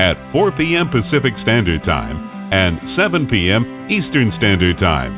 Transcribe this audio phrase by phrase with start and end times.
[0.00, 0.88] at 4 p.m.
[0.88, 2.16] Pacific Standard Time
[2.56, 3.84] and 7 p.m.
[3.92, 5.12] Eastern Standard Time.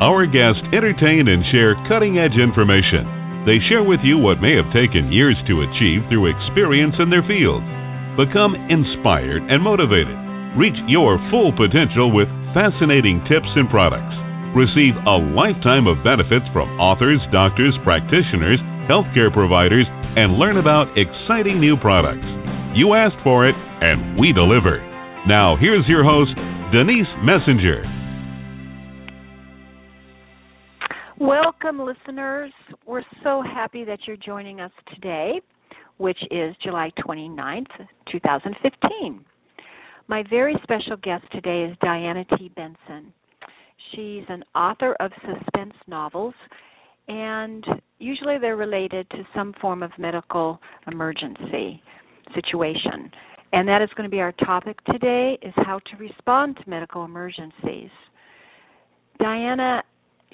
[0.00, 3.04] Our guests entertain and share cutting edge information.
[3.44, 7.28] They share with you what may have taken years to achieve through experience in their
[7.28, 7.60] field.
[8.16, 10.16] Become inspired and motivated.
[10.56, 14.16] Reach your full potential with fascinating tips and products.
[14.56, 19.84] Receive a lifetime of benefits from authors, doctors, practitioners, healthcare providers,
[20.16, 22.24] and learn about exciting new products.
[22.72, 24.78] You asked for it, and we deliver.
[25.26, 26.30] Now, here's your host,
[26.72, 27.84] Denise Messenger.
[31.18, 32.52] Welcome, listeners.
[32.86, 35.40] We're so happy that you're joining us today,
[35.98, 37.66] which is July 29th,
[38.12, 39.24] 2015.
[40.08, 42.50] My very special guest today is Dianna T.
[42.54, 43.12] Benson.
[43.92, 46.34] She's an author of suspense novels,
[47.08, 47.64] and
[47.98, 51.82] usually they're related to some form of medical emergency
[52.34, 53.10] situation.
[53.56, 57.06] And that is going to be our topic today is how to respond to medical
[57.06, 57.88] emergencies.
[59.18, 59.80] Dianna,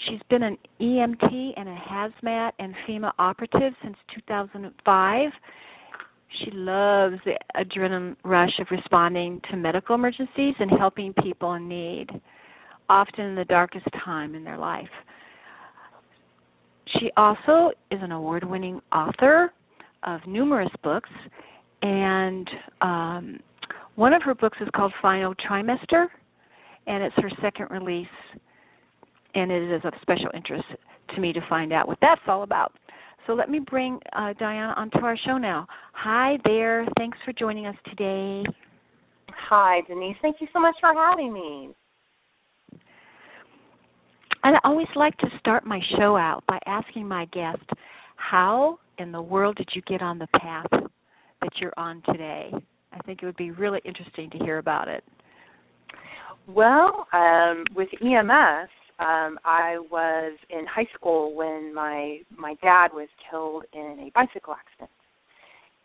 [0.08, 5.30] she's been an EMT and a hazmat and FEMA operative since 2005.
[6.40, 12.08] She loves the adrenaline rush of responding to medical emergencies and helping people in need,
[12.88, 14.90] often in the darkest time in their life.
[16.98, 19.52] She also is an award winning author
[20.02, 21.10] of numerous books,
[21.82, 22.48] and
[22.80, 23.40] um,
[23.96, 26.06] one of her books is called Final Trimester,
[26.86, 28.06] and it's her second release,
[29.34, 30.64] and it is of special interest
[31.14, 32.72] to me to find out what that's all about.
[33.26, 35.66] So let me bring uh, Dianna onto our show now.
[35.92, 36.86] Hi there.
[36.98, 38.42] Thanks for joining us today.
[39.48, 40.16] Hi, Denise.
[40.22, 41.70] Thank you so much for having me.
[44.44, 47.62] I always like to start my show out by asking my guest,
[48.16, 50.66] how in the world did you get on the path
[51.42, 52.50] that you're on today?
[52.92, 55.04] I think it would be really interesting to hear about it.
[56.48, 63.08] Well, um, with EMS, um, I was in high school when my my dad was
[63.30, 64.90] killed in a bicycle accident,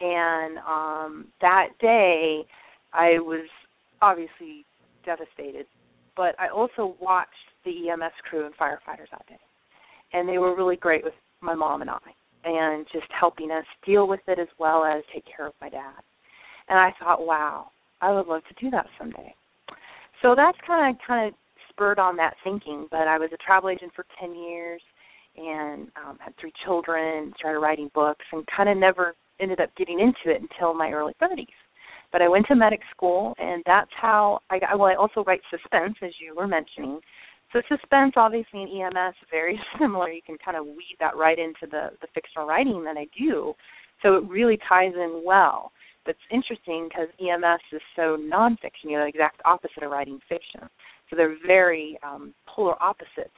[0.01, 2.43] and um, that day
[2.93, 3.47] I was
[4.01, 4.65] obviously
[5.05, 5.65] devastated.
[6.15, 7.31] But I also watched
[7.63, 9.39] the EMS crew and firefighters that day.
[10.13, 11.99] And they were really great with my mom and I
[12.43, 16.01] and just helping us deal with it as well as take care of my dad.
[16.69, 17.67] And I thought, wow,
[18.01, 19.33] I would love to do that someday.
[20.21, 21.33] So that's kind of kind of
[21.69, 22.87] spurred on that thinking.
[22.89, 24.81] But I was a travel agent for ten years
[25.37, 29.99] and um, had three children, started writing books, and kind of never ended up getting
[29.99, 31.45] into it until my early 30s.
[32.11, 34.59] But I went to medic school, and that's how I.
[34.75, 36.99] Well, I also write suspense, as you were mentioning,
[37.53, 40.09] so suspense, obviously, in EMS, very similar.
[40.09, 43.53] You can kind of weave that right into the the fictional writing that I do.
[44.01, 45.71] So it really ties in well.
[46.05, 50.19] But it's interesting because EMS is so nonfiction, you know, the exact opposite of writing
[50.29, 50.61] fiction.
[51.09, 53.35] So they're very um, polar opposites,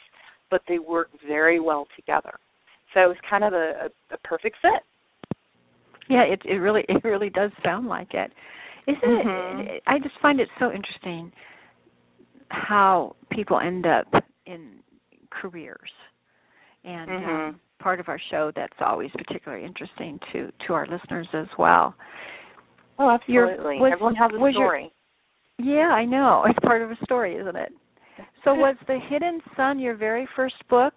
[0.52, 2.38] but they work very well together.
[2.94, 4.84] So it was kind of a, a, a perfect fit.
[6.10, 8.32] Yeah, it it really it really does sound like it.
[8.88, 9.62] Isn't mm-hmm.
[9.62, 9.84] it?
[9.86, 11.32] I just find it so interesting
[12.50, 14.08] how people end up
[14.46, 14.80] in
[15.30, 15.92] careers.
[16.84, 17.30] And mm-hmm.
[17.30, 21.96] um, part of our show that's always particularly interesting to to our listeners as well.
[22.98, 23.80] Oh absolutely.
[23.80, 24.92] was, everyone has a story
[25.58, 26.46] your, yeah i know.
[26.50, 27.72] It's part of a story isn't it?
[28.44, 30.94] So was the hidden son your very first book?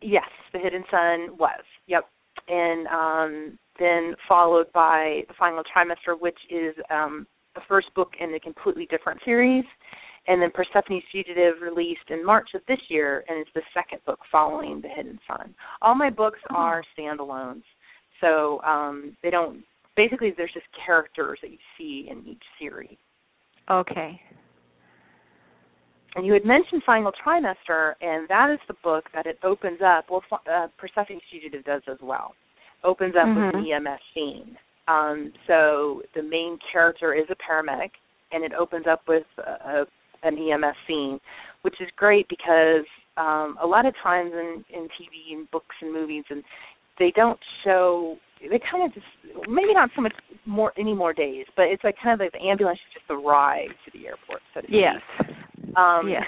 [0.00, 1.64] Yes the hidden son was.
[1.86, 2.04] Yep.
[2.48, 8.34] And um then followed by the final trimester which is um the first book in
[8.34, 9.64] a completely different series
[10.28, 14.18] and then Persephone's Fugitive released in March of this year, and it's the second book
[14.30, 15.54] following The Hidden Son.
[15.82, 16.56] All my books oh.
[16.56, 17.62] are standalones,
[18.20, 19.62] so um, they don't.
[19.96, 22.96] Basically, there's just characters that you see in each series.
[23.70, 24.20] Okay.
[26.16, 30.06] And you had mentioned Final Trimester, and that is the book that it opens up.
[30.10, 32.34] Well, uh, Persephone's Fugitive does as well.
[32.84, 33.58] Opens up mm-hmm.
[33.58, 34.56] with an EMS scene.
[34.88, 37.90] Um, so the main character is a paramedic,
[38.32, 39.84] and it opens up with a, a
[40.26, 41.20] an EMS scene,
[41.62, 42.86] which is great because
[43.16, 46.42] um, a lot of times in, in TV and books and movies, and
[46.98, 48.16] they don't show.
[48.40, 49.06] They kind of just
[49.48, 50.12] maybe not so much
[50.44, 53.68] more any more days, but it's like kind of like the ambulance is just ride
[53.84, 54.96] to the airport, so to yes.
[55.18, 55.76] speak.
[55.76, 56.22] Um, yes.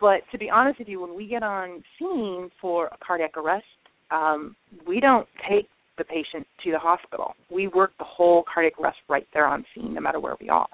[0.00, 3.66] But to be honest with you, when we get on scene for a cardiac arrest,
[4.10, 7.34] um, we don't take the patient to the hospital.
[7.50, 10.68] We work the whole cardiac arrest right there on scene, no matter where we are.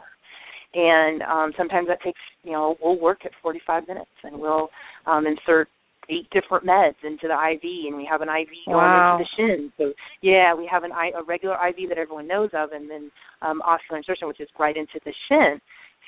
[0.76, 4.68] And um, sometimes that takes, you know, we'll work at 45 minutes, and we'll
[5.06, 5.68] um, insert
[6.10, 9.16] eight different meds into the IV, and we have an IV going Wow.
[9.18, 9.72] into the shin.
[9.78, 13.10] So yeah, we have an I, a regular IV that everyone knows of, and then
[13.40, 15.60] um, ocular insertion, which is right into the shin.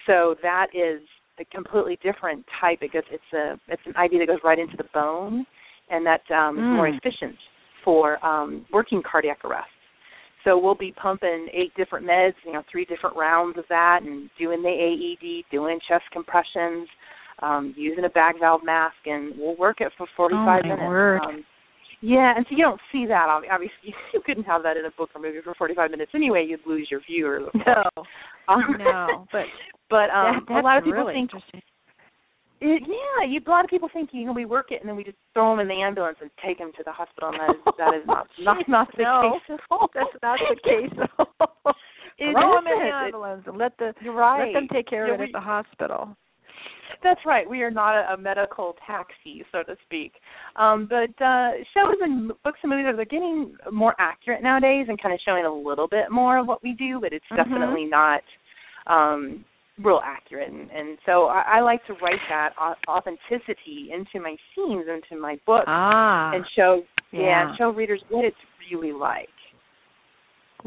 [0.07, 1.01] So that is
[1.41, 2.79] a completely different type.
[2.83, 5.47] It goes, it's a it's an IV that goes right into the bone,
[5.91, 6.99] and that um, is more Mm.
[6.99, 7.37] efficient
[7.85, 9.71] for um, working cardiac arrest.
[10.45, 14.31] So we'll be pumping eight different meds, you know, three different rounds of that, and
[14.39, 16.89] doing the AED, doing chest compressions,
[17.43, 20.83] um, using a bag valve mask, and we'll work it for 45 Oh, my minutes.
[20.89, 21.21] word.
[21.25, 21.45] Um,
[22.01, 23.29] yeah, and so you don't see that.
[23.29, 26.47] ob- Obviously, you couldn't have that in a book or movie for 45 minutes anyway.
[26.49, 27.49] You'd lose your viewers.
[27.55, 27.85] No.
[28.49, 29.45] Um, No, but
[29.91, 31.61] but um, that, a lot of people really think interesting.
[32.61, 34.97] It, yeah, you, a lot of people think you know we work it and then
[34.97, 37.51] we just throw them in the ambulance and take them to the hospital, and that
[37.55, 39.89] is that is not not not the No, case at all.
[39.95, 40.99] That's not the case.
[42.21, 44.53] It Throw them in the ambulance and let the right.
[44.53, 46.17] let them take care Yeah, of it we- at the hospital.
[47.01, 47.49] That's right.
[47.49, 50.15] We are not a, a medical taxi, so to speak.
[50.57, 55.01] Um, but uh, shows and books and movies are they're getting more accurate nowadays and
[55.01, 57.37] kind of showing a little bit more of what we do, but it's Mhm.
[57.37, 58.23] definitely not
[58.89, 59.45] um,
[59.83, 60.51] real accurate.
[60.51, 62.51] And, and so I, I like to write that
[62.89, 66.33] authenticity into my scenes, into my books, Ah.
[66.35, 66.83] and show
[67.13, 67.21] yeah.
[67.21, 67.49] yeah.
[67.49, 68.37] and show readers what it's
[68.71, 69.29] really like.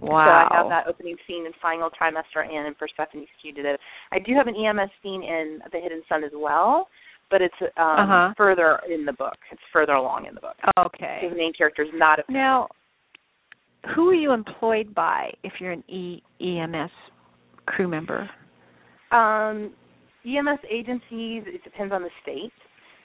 [0.01, 0.39] wow.
[0.41, 3.77] So I have that opening scene in final trimester and in Persephone's Fugitive.
[4.11, 6.87] I do have an EMS scene in The Hidden Son as well,
[7.29, 8.33] but it's um, Uh-huh.
[8.37, 9.35] further in the book.
[9.51, 10.55] It's further along in the book.
[10.79, 11.27] Okay.
[11.29, 12.69] The main character is not a Now,
[13.95, 16.91] who are you employed by if you're an e- EMS
[17.65, 18.29] crew member?
[19.11, 19.73] Um,
[20.25, 22.53] EMS agencies, it depends on the state.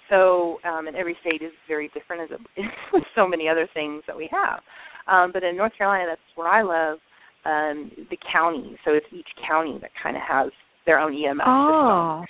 [0.08, 4.02] So, um, and every state is very different as it with so many other things
[4.06, 4.60] that we have.
[5.08, 6.98] Um, but in North Carolina, that's where I live,
[7.44, 8.76] um, the county.
[8.84, 10.50] So it's each county that kind of has
[10.84, 11.44] their own EMS system.
[11.46, 12.24] Oh.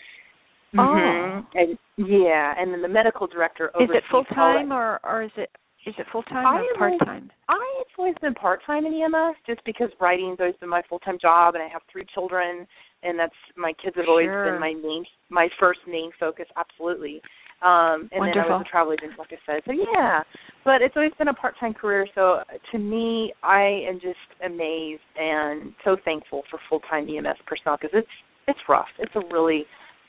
[0.74, 1.46] Mhm.
[1.54, 5.50] And yeah, and then the medical director Is it full time or or is it
[5.86, 7.30] is it full time or part time?
[7.48, 10.98] I have always been part time in EMS just because writing's always been my full
[10.98, 12.66] time job and I have three children
[13.06, 14.52] and that's my kids have always Sure.
[14.52, 17.20] been my main my first main focus, absolutely.
[17.62, 19.62] Um and then I was a travel agent like I said.
[19.66, 20.22] So yeah.
[20.64, 22.06] But it's always been a part time career.
[22.14, 22.40] So
[22.72, 27.94] to me I am just amazed and so thankful for full time EMS personnel because
[27.94, 28.14] it's
[28.48, 28.88] it's rough.
[28.98, 29.64] It's a really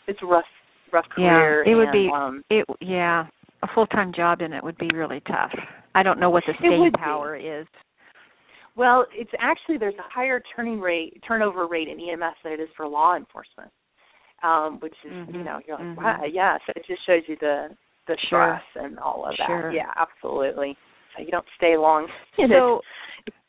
[0.07, 0.45] it's rough
[0.91, 3.27] rough Yeah, it would and, be- um It yeah,
[3.63, 5.53] a full time job in it would be really tough.
[5.95, 6.99] I don't know what the staying would be.
[6.99, 7.65] power is.
[8.77, 12.69] Well, it's actually there's a higher turning rate turnover rate in EMS than it is
[12.77, 13.71] for law enforcement,
[14.43, 15.97] um, which is you Mhm, know you're like mhm.
[15.97, 17.75] wow yeah so it just shows you the
[18.07, 18.61] the Sure.
[18.61, 19.71] stress and all of that Sure.
[19.71, 20.77] yeah absolutely
[21.15, 22.07] so you don't stay long
[22.49, 22.81] So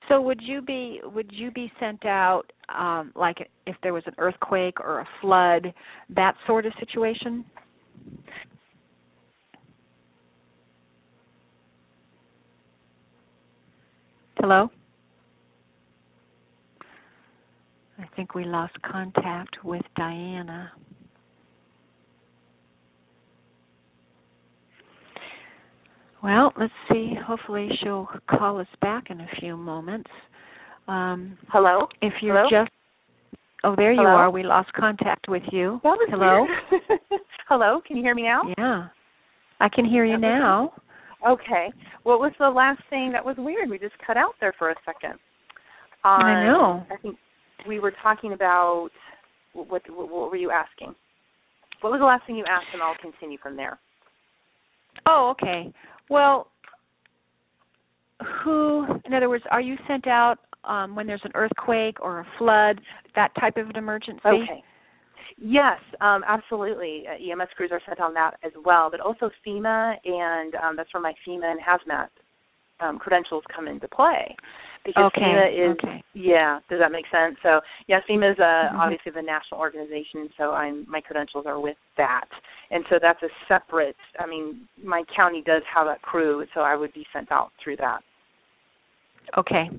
[0.08, 4.14] so would you be would you be sent out um like if there was an
[4.16, 5.74] earthquake or a flood,
[6.08, 7.44] that sort of situation?
[14.40, 14.70] Hello?
[17.98, 20.68] I think we lost contact with Dianna.
[26.22, 27.14] Well, let's see.
[27.26, 30.10] Hopefully, she'll call us back in a few moments.
[30.88, 32.64] Um, hello if you're Hello?
[32.64, 32.72] just
[33.62, 34.30] oh, there you are.
[34.30, 35.80] We lost contact with you.
[35.82, 36.46] that was Hello.
[37.48, 38.86] hello can you hear me now Yeah,
[39.60, 40.72] I can hear you That was
[41.26, 41.30] now.
[41.34, 41.70] okay
[42.04, 44.74] what was the last thing that was weird we just cut out there for a
[44.86, 45.18] second
[46.04, 46.86] I Um, know.
[46.90, 47.16] I think
[47.66, 48.90] we were talking about
[49.52, 50.94] what, what what were you asking
[51.80, 53.78] what was the last thing you asked and I'll continue from there
[55.06, 55.72] Oh, okay.
[56.08, 56.48] Well,
[58.42, 58.86] who?
[59.04, 62.80] In other words, are you sent out um, when there's an earthquake or a flood,
[63.14, 64.20] that type of an emergency?
[64.26, 64.62] Okay.
[65.40, 67.04] Yes, um, absolutely.
[67.06, 70.92] Uh, EMS crews are sent on that as well, but also FEMA, and um, that's
[70.92, 72.08] where my FEMA and hazmat
[72.80, 74.34] um, credentials come into play.
[74.84, 76.02] Because Okay, FEMA is, okay.
[76.14, 76.60] yeah.
[76.70, 77.36] Does that make sense?
[77.42, 78.78] So, yeah, FEMA is uh, Mhm.
[78.78, 82.28] obviously the national organization, so I'm my credentials are with that,
[82.70, 83.96] and so that's a separate.
[84.18, 87.76] I mean, my county does have a crew, so I would be sent out through
[87.76, 88.02] that.
[89.36, 89.70] Okay.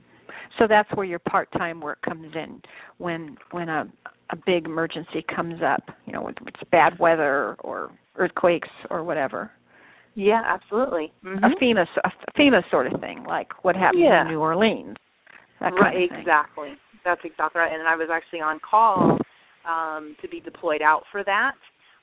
[0.57, 2.61] So that's where your part-time work comes in
[2.97, 3.87] when when a
[4.31, 9.51] a big emergency comes up, you know, it's bad weather or earthquakes or whatever.
[10.19, 11.13] Yeah, absolutely.
[11.23, 11.45] Mhm.
[11.45, 14.23] A FEMA a FEMA sort of thing, like what happened Yeah.
[14.23, 14.97] in New Orleans.
[15.61, 16.77] Right, exactly.
[17.05, 17.71] That's exactly right.
[17.71, 19.17] And I was actually on call
[19.65, 21.55] um, to be deployed out for that.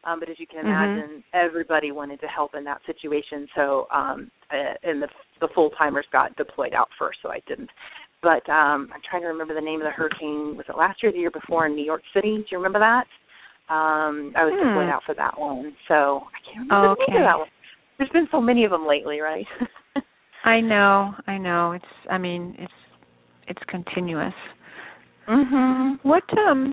[0.05, 0.99] Um, but as you can Mm-hmm.
[0.99, 3.49] imagine, everybody wanted to help in that situation.
[3.55, 5.09] So, um, uh, and the
[5.41, 7.71] the full timers got deployed out first, so I didn't.
[8.23, 10.57] But um, I'm trying to remember the name of the hurricane.
[10.57, 12.39] Was it last year, or the year before in New York City?
[12.39, 13.07] Do you remember that?
[13.69, 14.69] Um, I was Hmm.
[14.69, 17.49] deployed out for that one, so I can't remember the name of that one.
[17.99, 19.47] There's been so many of them lately, right?
[20.45, 21.73] I know, I know.
[21.73, 22.73] It's I mean, it's
[23.49, 24.35] it's continuous.
[25.29, 25.99] mhm.
[26.03, 26.73] What um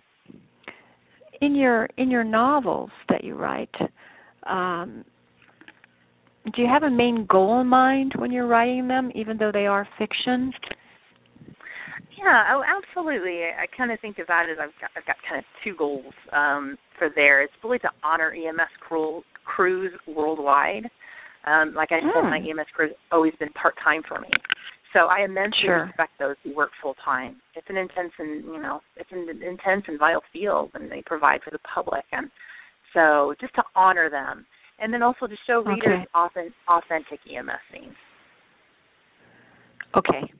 [1.41, 3.73] in your in your novels that you write,
[4.47, 5.05] um
[6.55, 9.65] do you have a main goal in mind when you're writing them, even though they
[9.65, 10.51] are fiction?
[12.17, 13.43] Yeah, oh, absolutely.
[13.43, 16.13] I, kind of think of that as I've got, I've got kind of two goals
[16.31, 17.43] um, for there.
[17.43, 20.89] It's really to honor EMS crew, crews worldwide.
[21.45, 22.29] Um, like I said, Hmm.
[22.29, 24.29] my EMS crew has always been part time for me,
[24.93, 25.85] so I immensely Sure.
[25.85, 27.41] respect those who work full time.
[27.55, 31.43] It's an intense and you know it's an intense and vital field, and they provide
[31.43, 32.31] for the public, and
[32.93, 34.45] so just to honor them,
[34.79, 36.07] and then also to show readers Okay.
[36.15, 37.95] authentic, authentic EMS scenes.
[39.95, 40.31] Okay.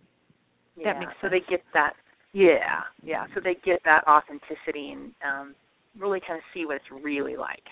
[0.76, 1.94] Yeah, That makes so they get that.
[2.34, 3.26] Yeah, yeah.
[3.36, 5.56] So they get that authenticity and um,
[6.00, 7.64] really kind of see what it's really like.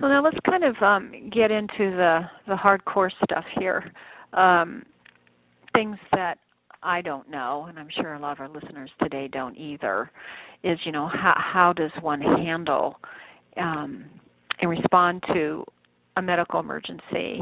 [0.00, 3.92] So now let's kind of um, get into the the hardcore stuff here.
[4.32, 4.84] Um,
[5.74, 6.38] things that
[6.82, 10.10] I don't know, and I'm sure a lot of our listeners today don't either.
[10.64, 12.96] Is you know how how does one handle
[13.56, 14.04] um,
[14.60, 15.64] and respond to
[16.16, 17.40] a medical emergency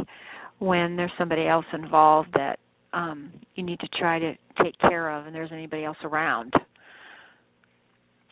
[0.58, 2.58] when there's somebody else involved that
[2.92, 6.52] um, you need to try to take care of, and there's anybody else around.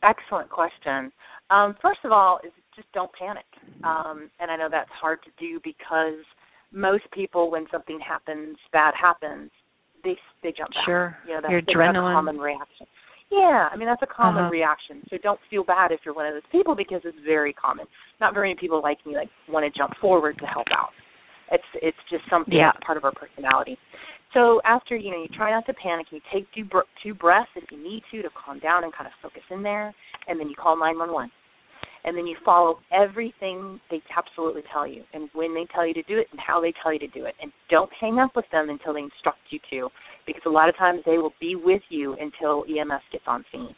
[0.02, 1.12] Excellent question.
[1.50, 2.40] Um, first of all,
[2.78, 3.44] just don't panic.
[3.82, 6.22] Um, and I know that's hard to do because
[6.72, 9.50] most people, when something happens, bad happens,
[10.04, 10.86] they they jump back.
[10.86, 12.12] Sure, You know, that's, your adrenaline.
[12.12, 12.86] a common reaction.
[13.30, 14.52] Yeah, I mean that's a common Uh-huh.
[14.52, 15.02] reaction.
[15.10, 17.86] So don't feel bad if you're one of those people because it's very common.
[18.20, 20.90] Not very many people like me like want to jump forward to help out.
[21.50, 22.70] It's it's just something Yeah.
[22.72, 23.76] that's part of our personality.
[24.32, 27.50] So after you know you try not to panic, you take two br- two breaths
[27.56, 29.94] if you need to to calm down and kind of focus in there,
[30.28, 31.30] and then you call nine one one,
[32.04, 36.02] and then you follow everything they absolutely tell you, and when they tell you to
[36.04, 38.46] do it, and how they tell you to do it, and don't hang up with
[38.52, 39.88] them until they instruct you to,
[40.26, 43.74] because a lot of times they will be with you until EMS gets on scene,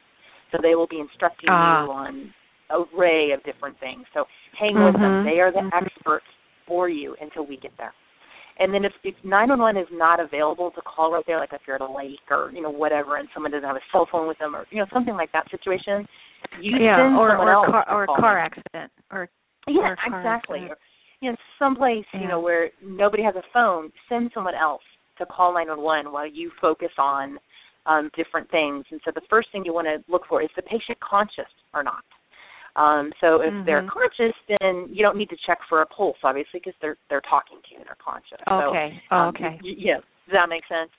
[0.52, 1.84] so they will be instructing Ah.
[1.84, 2.34] you on
[2.70, 4.06] array of different things.
[4.14, 4.24] So
[4.58, 5.24] hang with them; Mhm.
[5.24, 5.72] they are the Mhm.
[5.72, 6.26] experts
[6.66, 7.92] for you until we get there.
[8.58, 11.76] And then if, if 911 is not available to call right there, like if you're
[11.76, 14.38] at a lake or you know whatever, and someone doesn't have a cell phone with
[14.38, 16.06] them, or you know something like that situation,
[16.60, 19.28] you yeah, or or else a car or a car accident or
[19.66, 20.60] Yeah, or exactly.
[20.60, 20.72] accident.
[20.72, 20.76] Or,
[21.20, 24.82] you know, someplace you know where nobody has a phone, send someone else
[25.18, 27.38] to call 911 while you focus on
[27.86, 28.84] um, different things.
[28.90, 31.82] And so the first thing you want to look for is the patient conscious or
[31.82, 32.04] not.
[32.76, 33.88] Um, so if they're Mhm.
[33.88, 37.60] conscious, then you don't need to check for a pulse, obviously, because they're they're talking
[37.62, 38.40] to you, and they're conscious.
[38.46, 39.02] So, Okay.
[39.10, 39.58] Oh, um, okay.
[39.62, 40.90] y- yeah, does that make sense?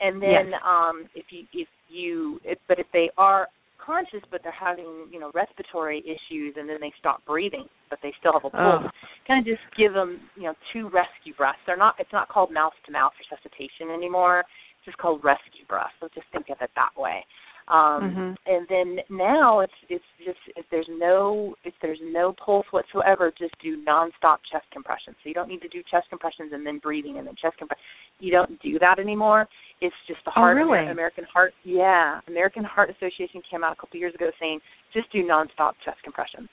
[0.00, 0.60] And then Yes.
[0.64, 3.48] um, if you if you if, but if they are
[3.84, 8.12] conscious but they're having you know respiratory issues and then they stop breathing but they
[8.20, 8.90] still have a pulse, Oh.
[9.26, 11.58] kind of just give them you know two rescue breaths.
[11.66, 14.40] They're not it's not called mouth to mouth resuscitation anymore.
[14.78, 15.90] It's just called rescue breath.
[16.00, 17.24] So just think of it that way.
[17.70, 18.36] Um, Mhm.
[18.46, 23.56] And then now it's it's just if there's no if there's no pulse whatsoever, just
[23.60, 25.16] do nonstop chest compressions.
[25.22, 27.82] So you don't need to do chest compressions and then breathing and then chest compression.
[28.18, 29.48] You don't do that anymore.
[29.80, 30.84] It's just the Oh, heart really?
[30.88, 34.60] American Heart yeah American Heart Association came out a couple years ago saying
[34.92, 36.48] just do nonstop chest compressions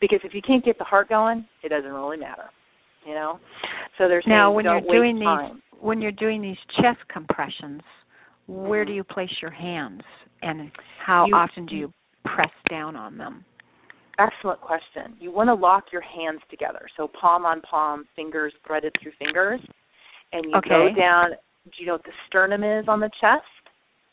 [0.00, 2.48] because if you can't get the heart going, it doesn't really matter.
[3.04, 3.40] You know,
[3.98, 5.62] so there's Now, when you're doing these time.
[5.80, 7.82] when you're doing these chest compressions,
[8.46, 8.96] where do Mhm.
[8.96, 10.02] you place your hands
[10.42, 11.92] and how You- often do you
[12.24, 13.44] press down on them?
[14.18, 15.16] Excellent question.
[15.18, 19.60] You want to lock your hands together, so palm on palm, fingers threaded through fingers,
[20.32, 21.30] and you go down.
[21.30, 23.46] Do you know what the sternum is on the chest?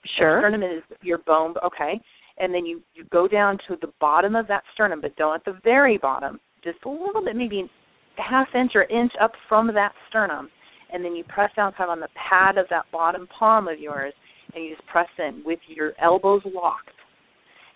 [0.03, 0.39] The Sure.
[0.39, 1.55] sternum is your bone.
[1.63, 2.00] Okay,
[2.38, 5.43] and then you you go down to the bottom of that sternum, but don't at
[5.43, 6.39] the very bottom.
[6.63, 7.69] Just a little bit, maybe
[8.17, 10.50] a half inch or inch up from that sternum,
[10.89, 13.79] and then you press down kind of on the pad of that bottom palm of
[13.79, 14.13] yours,
[14.54, 16.96] and you just press in with your elbows locked,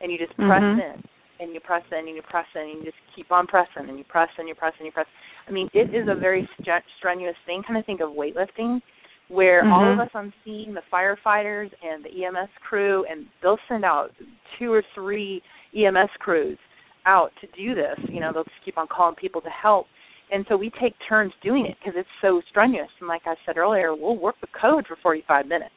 [0.02, 0.96] and you just press Mhm.
[0.96, 1.04] in
[1.40, 3.98] and you press in and you press in and you just keep on pressing and
[3.98, 5.08] you press and you press and you press.
[5.48, 7.64] I mean, it is a very stre- strenuous thing.
[7.64, 8.82] Kind of think of weightlifting,
[9.28, 10.02] where all of Mhm.
[10.02, 14.14] us on scene, the firefighters and the EMS crew, and they'll send out
[14.58, 15.42] two or three
[15.74, 16.60] EMS crews
[17.06, 17.98] out to do this.
[18.08, 19.88] You know, they'll just keep on calling people to help.
[20.30, 22.92] And so we take turns doing it because it's so strenuous.
[23.00, 25.74] And like I said earlier, we'll work the code for 45 minutes.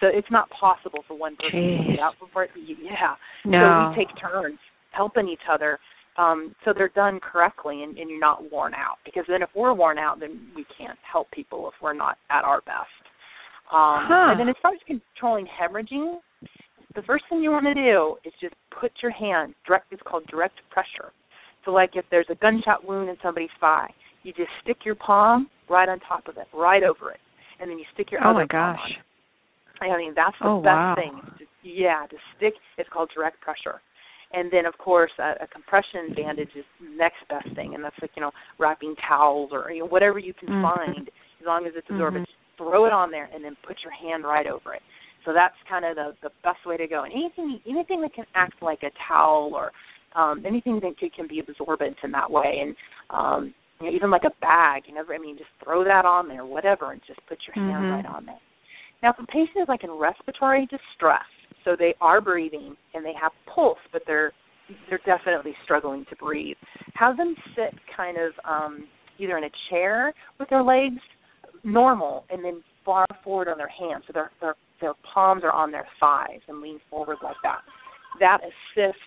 [0.00, 1.90] So it's not possible for one person to Jeez.
[1.96, 2.48] get out before.
[2.56, 3.16] Yeah.
[3.44, 3.62] No.
[3.62, 4.58] So we take turns.
[4.92, 5.78] helping each other
[6.18, 8.96] um, so they're done correctly and, and you're not worn out.
[9.04, 12.44] Because then if we're worn out, then we can't help people if we're not at
[12.44, 12.88] our best.
[13.72, 14.30] Um, huh.
[14.30, 16.16] And then as far as controlling hemorrhaging,
[16.94, 19.92] the first thing you want to do is just put your hand direct.
[19.92, 21.12] It's called direct pressure.
[21.64, 25.50] So like if there's a gunshot wound in somebody's thigh, you just stick your palm
[25.68, 27.20] right on top of it, right over it,
[27.60, 28.80] and then you stick your oh other my palm gosh.
[28.84, 28.96] on it.
[29.80, 30.94] I mean that's the Oh, best wow.
[30.96, 31.20] thing.
[31.38, 32.54] Just, yeah, to stick.
[32.78, 33.80] It's called direct pressure.
[34.32, 37.94] And then, of course, a, a compression bandage is the next best thing, and that's
[38.02, 40.62] like you know wrapping towels or you know whatever you can Mhm.
[40.62, 41.08] find,
[41.40, 42.24] as long as it's absorbent.
[42.24, 42.26] Mhm.
[42.26, 44.82] Just throw it on there, and then put your hand right over it.
[45.24, 47.04] So that's kind of the the best way to go.
[47.04, 49.70] And anything anything that can act like a towel or
[50.14, 52.74] um, anything that can, can be absorbent in that way, and
[53.10, 54.84] um, you know, even like a bag.
[54.86, 57.84] You never, I mean, just throw that on there, whatever, and just put your hand
[57.84, 57.90] Mhm.
[57.92, 58.40] right on there.
[59.06, 61.22] Now, if a patient is like in respiratory distress,
[61.64, 64.32] so they are breathing and they have pulse, but they're
[64.90, 66.56] they're definitely struggling to breathe.
[66.94, 68.88] Have them sit kind of um,
[69.20, 70.98] either in a chair with their legs
[71.62, 75.70] normal and then far forward on their hands, so their their their palms are on
[75.70, 77.60] their thighs and lean forward like that.
[78.18, 78.98] That assists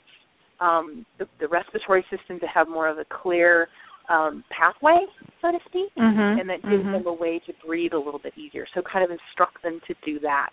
[0.62, 3.68] um, the, the respiratory system to have more of a clear
[4.09, 4.97] um, pathway,
[5.41, 6.39] so to speak Mhm.
[6.41, 6.91] and that gives Mhm.
[6.91, 8.65] them a way to breathe a little bit easier.
[8.73, 10.51] So kind of instruct them to do that.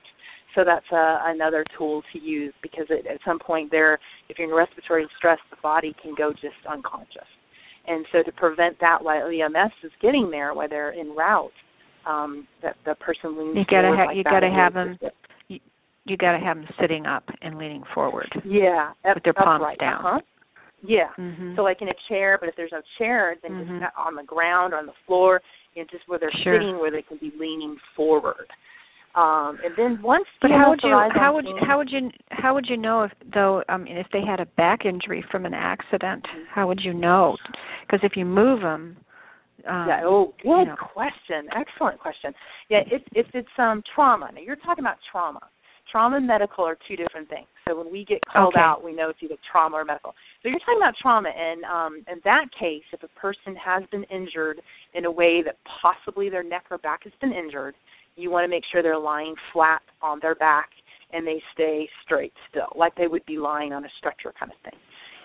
[0.55, 3.99] So that's uh, another tool to use because it, at some point there,
[4.29, 7.29] if you're in respiratory distress, the body can go just unconscious.
[7.87, 11.53] And so to prevent that while EMS is getting there, while they're en route,
[12.05, 14.99] um, that the person leans You gotta forward ha- like you gotta have them-.
[16.07, 18.31] You got to have them sitting up and leaning forward.
[18.45, 20.07] Yeah, With their palms upright, down.
[20.07, 20.21] Uh-huh.
[20.83, 21.09] Yeah.
[21.19, 21.57] Mhm.
[21.57, 23.81] So like in a chair, but if there's no chair, then Mhm.
[23.81, 25.43] just on the ground or on the floor,
[25.75, 26.59] you know, just where they're Sure.
[26.59, 28.51] sitting, where they can be leaning forward.
[29.15, 32.11] Um, and then once But you how would you how would you, how would you
[32.33, 35.47] how would you know if though I mean if they had a back injury from
[35.47, 37.39] an accident how would you know
[37.81, 38.99] because if you move them
[39.67, 40.01] um, yeah.
[40.05, 40.77] Oh, good you know.
[40.93, 41.49] question.
[41.57, 42.35] Excellent question.
[42.69, 44.31] Yeah, if if it's um trauma.
[44.33, 45.41] Now you're talking about trauma.
[45.91, 47.47] Trauma and medical are two different things.
[47.69, 48.63] So when we get called Okay.
[48.63, 50.15] out, we know it's either trauma or medical.
[50.43, 54.05] So you're talking about trauma, and um, in that case, if a person has been
[54.05, 54.61] injured
[54.95, 57.75] in a way that possibly their neck or back has been injured,
[58.17, 60.71] you want to make sure they're lying flat on their back
[61.13, 64.59] and they stay straight still, like they would be lying on a stretcher kind of
[64.71, 64.79] thing.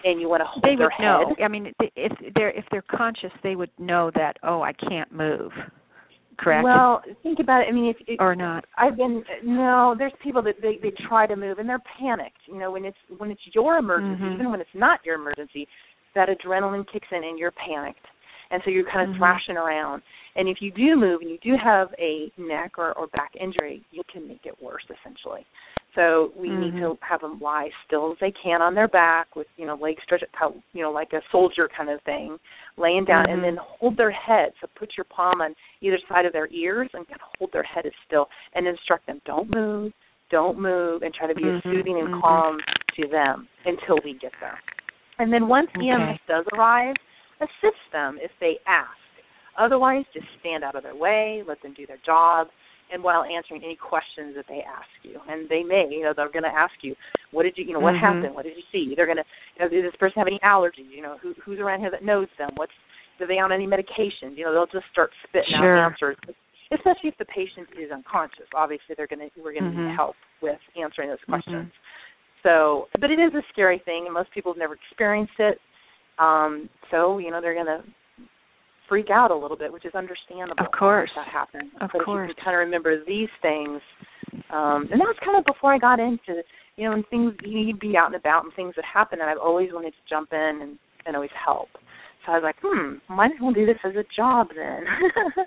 [0.04, 1.04] And you want to hold they their would head.
[1.04, 5.12] know I mean if they're if they're conscious they would know that oh I can't
[5.12, 5.52] move
[6.42, 7.68] correct Well, think about it.
[7.70, 9.96] I mean, if, if or not I've been no.
[9.98, 12.40] There's people that they they try to move and they're panicked.
[12.48, 14.34] You know, when it's when it's your emergency, Mhm.
[14.36, 15.68] even when it's not your emergency,
[16.16, 18.06] that adrenaline kicks in and you're panicked,
[18.52, 19.18] and so you're kind of Mhm.
[19.18, 20.02] thrashing around.
[20.36, 23.84] And if you do move and you do have a neck or, or back injury,
[23.92, 25.46] you can make it worse essentially.
[25.96, 29.48] So we need to have them lie still as they can on their back with
[29.58, 32.40] you know legs stretched out, you know like a soldier kind of thing,
[32.78, 33.34] laying down, Mhm.
[33.34, 34.54] and then hold their head.
[34.62, 37.64] So put your palm on either side of their ears and kind of hold their
[37.64, 39.92] head as still, and instruct them don't move,
[40.30, 42.22] don't move, and try to be as Mhm, soothing and mhm.
[42.22, 42.62] calm
[42.96, 44.62] to them until we get there.
[45.20, 45.90] And then once Okay.
[45.90, 46.96] EMS does arrive,
[47.42, 48.90] assist them if they ask.
[49.60, 52.48] Otherwise, just stand out of their way, let them do their job,
[52.92, 55.20] and while answering any questions that they ask you.
[55.28, 56.96] And they may, you know, they're going to ask you,
[57.32, 58.00] what did you, you know, what Mhm.
[58.00, 58.36] happened?
[58.36, 58.96] What did you see?
[58.96, 59.26] They're going to,
[59.56, 60.90] you know, does this person have any allergies?
[60.90, 62.52] You know, who, who's around here that knows them?
[62.56, 62.74] What's,
[63.20, 64.36] are they on any medications?
[64.36, 65.78] You know, they'll just start spitting Sure.
[65.78, 66.18] out answers.
[66.72, 68.48] Especially if the patient is unconscious.
[68.56, 69.88] Obviously, they're going to, we're going to Mhm.
[69.88, 71.30] need help with answering those Mhm.
[71.30, 71.72] questions.
[72.44, 75.62] So, but it is a scary thing, and most people have never experienced it.
[76.22, 77.82] Um, so, you know, they're going to
[78.88, 80.64] freak out a little bit, which is understandable.
[80.64, 81.10] Of course.
[81.16, 81.72] that happens.
[81.82, 82.26] Of but course.
[82.26, 83.82] if you can kind of remember these things,
[84.54, 86.44] um, and that was kind of before I got into,
[86.76, 89.42] you know, when things you'd be out and about and things would happen, and I've
[89.42, 91.70] always wanted to jump in and, and always help.
[92.26, 94.86] So I was like, hmm, might as well do this as a job then.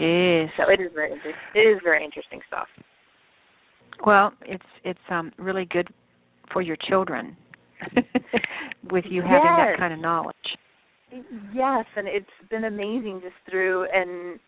[0.00, 1.12] jeez so it is very,
[1.54, 2.66] it is very interesting stuff.
[4.04, 5.88] Well, it's it's um really good
[6.52, 7.36] for your children
[8.90, 10.36] with you having that kind of knowledge.
[11.54, 14.38] Yes, and it's been amazing just through and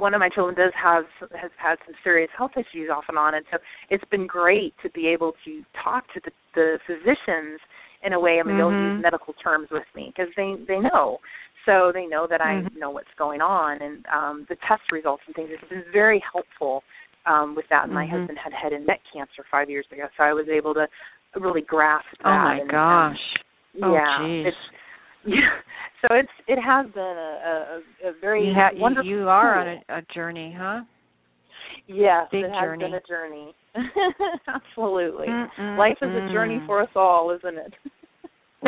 [0.00, 1.04] one of my children does have
[1.38, 3.58] has had some serious health issues off and on and so
[3.90, 7.60] it's been great to be able to talk to the, the physicians
[8.02, 8.80] in a way I mean they'll Mhm.
[8.80, 11.18] use medical terms with me because they they know
[11.66, 12.78] so they know that I Mhm.
[12.78, 16.82] know what's going on and um the test results and things it's been very helpful
[17.26, 18.18] um with that and my Mhm.
[18.18, 20.86] husband had head and neck cancer 5 years ago so I was able to
[21.36, 23.12] really grasp that oh my and, gosh.
[23.12, 23.44] um,
[23.80, 24.46] Oh, yeah geez.
[24.46, 24.56] it's
[25.26, 25.60] yeah
[26.02, 29.60] so it's it has been a a, a very you, ha- you, wonderful you are
[29.60, 30.80] on a, a journey, huh?
[31.86, 32.84] yes big it has journey.
[32.84, 33.54] been a journey
[34.48, 36.66] absolutely Mm-mm, life is a journey mm.
[36.66, 37.74] for us all isn't it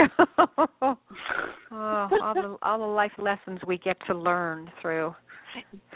[0.82, 0.96] oh,
[1.72, 5.12] all the all the life lessons we get to learn through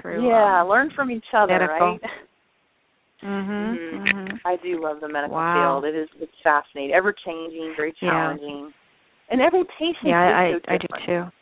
[0.00, 2.00] through yeah, um, learn from each other, right?
[3.24, 3.78] Mhm.
[3.78, 4.12] Mhm.
[4.12, 4.40] mhm.
[4.44, 5.80] I do love the medical Wow.
[5.80, 5.84] field.
[5.87, 8.70] It is it's fascinating, ever changing, very challenging, Yeah.
[9.30, 11.32] and every patient Yeah, I so I do too.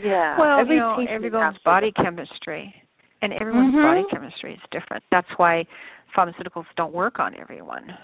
[0.00, 2.74] Yeah, Well, every you know, everyone's body chemistry
[3.22, 3.82] and everyone's Mhm.
[3.82, 5.04] body chemistry is different.
[5.10, 5.66] That's why
[6.14, 7.96] pharmaceuticals don't work on everyone.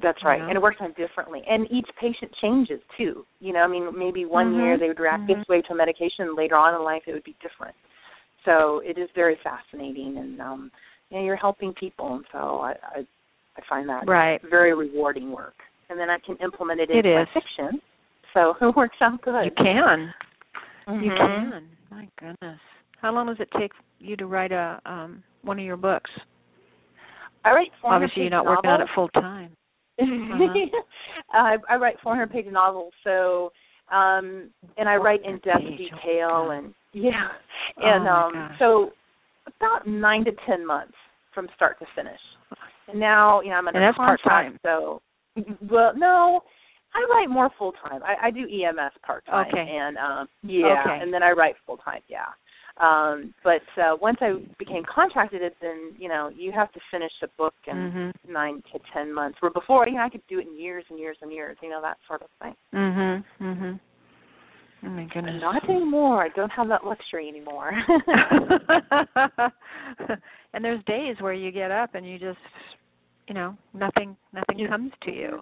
[0.00, 0.48] That's right, Yeah.
[0.48, 1.42] and it works on differently.
[1.48, 3.26] And each patient changes too.
[3.40, 4.62] You know, I mean, maybe one Mhm.
[4.62, 5.38] year they would react Mhm.
[5.38, 7.74] this way to a medication, and later on in life it would be different.
[8.44, 10.70] So it is very fascinating, and um,
[11.10, 13.06] you know, you're helping people, and so I I,
[13.56, 14.40] I find that Right.
[14.50, 15.54] very rewarding work.
[15.88, 17.80] And then I can implement it It into my fiction,
[18.34, 19.44] so it works out good.
[19.44, 20.14] You can.
[20.88, 21.16] You Mhm.
[21.16, 21.68] can.
[21.90, 22.60] My goodness.
[23.00, 26.10] How long does it take you to write a um one of your books?
[27.44, 29.52] I write 400 Obviously, you're not working on it full time.
[30.00, 30.04] uh
[31.32, 33.52] I, I write 400 page novels, so
[33.92, 37.28] um and I write in depth 400 oh detail and yeah,
[37.78, 38.90] Oh and my um so
[39.60, 40.94] about nine to ten months
[41.34, 42.20] from start to finish.
[42.88, 44.58] And now you know I'm under And that's contract, part-time.
[44.62, 45.02] so
[45.70, 46.40] well no.
[46.94, 48.00] I write more full time.
[48.02, 49.68] I, I do EMS part time, Okay.
[49.68, 50.98] and um, yeah, Okay.
[51.02, 52.00] and then I write full time.
[52.08, 52.24] Yeah,
[52.80, 57.12] um, but uh, once I became contracted, it then you know you have to finish
[57.22, 58.12] a book in Mhm.
[58.26, 59.36] nine to ten months.
[59.42, 61.58] Where before, you know, I could do it in years and years and years.
[61.60, 62.56] You know that sort of thing.
[62.72, 63.24] Mhm.
[63.40, 63.80] Mhm.
[64.84, 65.40] Oh my goodness.
[65.40, 66.22] Not anymore.
[66.24, 67.72] I don't have that luxury anymore.
[70.52, 72.38] and there's days where you get up and you just
[73.28, 75.40] you know, nothing nothing You- comes to you.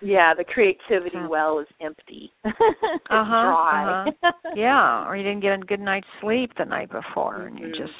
[0.00, 2.32] yeah, the creativity well is empty.
[2.44, 2.56] it's
[3.10, 4.06] Uh-huh, dry.
[4.56, 7.76] Yeah, or you didn't get a good night's sleep the night before and you Mhm.
[7.76, 7.92] just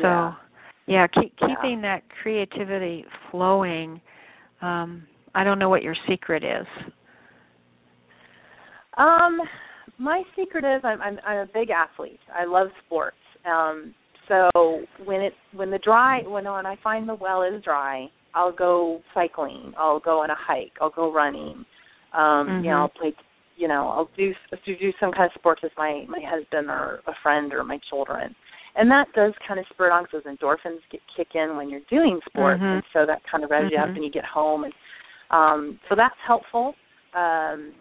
[0.00, 0.34] so Yeah.
[0.86, 1.46] yeah, keep Yeah.
[1.48, 4.00] keeping that creativity flowing.
[4.62, 6.66] Um I don't know what your secret is.
[9.00, 9.40] Um,
[9.98, 12.20] my secret is I'm, I'm I'm a big athlete.
[12.34, 13.16] I love sports.
[13.46, 13.94] Um,
[14.28, 18.52] so when it when the dry when when I find the well is dry, I'll
[18.52, 19.72] go cycling.
[19.78, 20.72] I'll go on a hike.
[20.80, 21.64] I'll go running.
[22.12, 22.80] Um, you know, Mhm.
[22.82, 23.12] I'll play.
[23.56, 24.34] You know, I'll do
[24.64, 27.78] do do some kind of sports with my my husband or a friend or my
[27.88, 28.34] children.
[28.76, 31.68] And that does kind of spur it on because those endorphins get kick in when
[31.68, 32.74] you're doing sports, Mhm.
[32.74, 33.96] and so that kind of revs you up, Mhm.
[33.96, 34.72] and you get home, and
[35.30, 36.74] um, so that's helpful.
[37.14, 37.74] Um,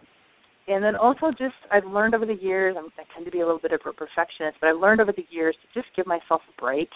[0.70, 3.46] and then also just I've learned over the years I'm, I tend to be a
[3.46, 6.42] little bit of a perfectionist, but I've learned over the years to just give myself
[6.48, 6.90] a break,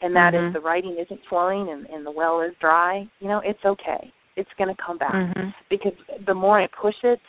[0.00, 0.48] and that Mhm.
[0.48, 4.12] if the writing isn't flowing and, and the well is dry, you know it's okay.
[4.36, 5.54] It's going to come back Mhm.
[5.70, 5.92] because
[6.26, 7.20] the more I push it,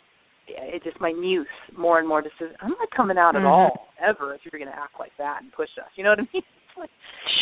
[0.47, 3.39] it just my muse more and more just says I'm not coming out Mhm.
[3.39, 5.89] at all ever if you're going to act like that and push us.
[5.95, 6.43] You know what I mean?
[6.75, 6.89] It's like,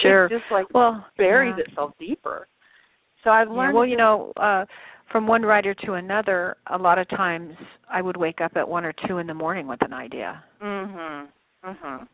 [0.03, 0.25] Sure.
[0.25, 1.63] It's just like well, buries yeah.
[1.63, 2.47] itself deeper.
[3.23, 3.73] So I've Yeah, learned.
[3.75, 4.65] well, you know, uh
[5.11, 7.53] from one writer to another, a lot of times
[7.91, 10.43] I would wake up at one or two in the morning with an idea.
[10.61, 11.27] Mhm.
[11.63, 12.07] Mhm.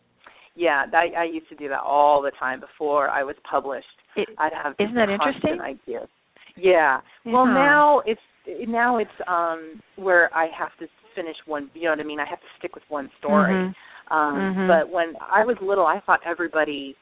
[0.55, 3.87] Yeah, I, I used to do that all the time before I was published.
[4.15, 5.61] It, I'd have Isn't that interesting?
[5.61, 6.09] Ideas.
[6.55, 6.99] Yeah.
[7.25, 7.53] Well, Yeah.
[7.53, 8.21] now it's
[8.67, 11.69] now it's um where I have to finish one.
[11.73, 12.19] You know what I mean?
[12.19, 13.53] I have to stick with one story.
[13.53, 13.75] Mhm.
[14.11, 14.67] Um Mhm.
[14.67, 16.95] But when I was little, I thought everybody.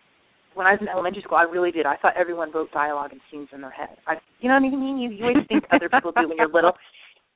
[0.57, 1.85] When I was in elementary school, I really did.
[1.85, 3.95] I thought everyone wrote dialogue and scenes in their head.
[4.07, 4.97] I, you know what I mean?
[4.97, 6.73] You, you always think other people do when you're little.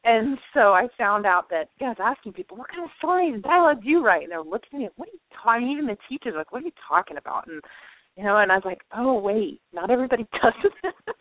[0.03, 3.35] And so I found out that yeah, I was asking people, what kind of stories
[3.35, 4.23] and dialogue do you write?
[4.23, 5.69] And they're looking at me, what are you talking?
[5.69, 7.45] Even the teachers, like, what are you talking about?
[7.45, 7.61] And
[8.17, 11.15] you know, and I was like, oh wait, not everybody does this.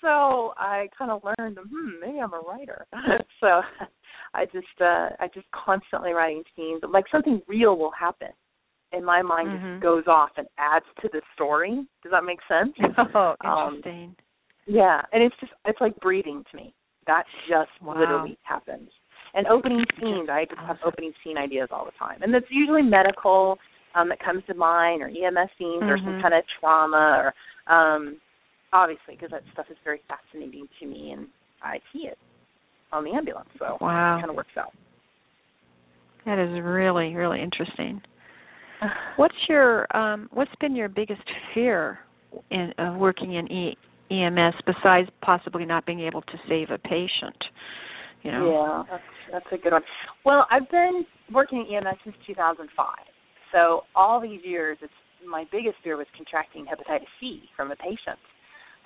[0.00, 2.84] so I kind of learned, hmm, maybe I'm a writer.
[3.40, 3.62] so
[4.34, 6.82] I just, uh I just constantly writing scenes.
[6.88, 8.30] Like something real will happen,
[8.94, 9.72] and my mind Mhm.
[9.72, 11.86] just goes off and adds to the story.
[12.02, 12.74] Does that make sense?
[13.14, 14.16] Oh, Um, interesting.
[14.66, 16.72] Yeah, and it's just it's like breathing to me.
[17.06, 17.98] That just Wow.
[17.98, 18.90] literally happens.
[19.34, 22.82] And opening scenes, I just have opening scene ideas all the time, and that's usually
[22.82, 23.58] medical
[23.94, 26.22] um, that comes to mind, or EMS scenes, or some Mhm.
[26.22, 27.34] kind of trauma, or
[27.72, 28.20] um,
[28.72, 31.28] obviously because that stuff is very fascinating to me, and
[31.62, 32.18] I see it
[32.92, 34.16] on the ambulance, so Wow.
[34.16, 34.72] it kind of works out.
[36.24, 38.00] That is really, really interesting.
[39.16, 41.22] What's your um what's been your biggest
[41.54, 41.98] fear
[42.50, 43.78] in of working in e-
[44.10, 47.36] EMS besides possibly not being able to save a patient?
[48.22, 48.50] You know.
[48.50, 49.82] Yeah, that's that's a good one.
[50.24, 52.86] Well, I've been working in EMS since 2005,
[53.52, 54.92] so all these years, it's
[55.26, 58.18] my biggest fear was contracting hepatitis C from a patient.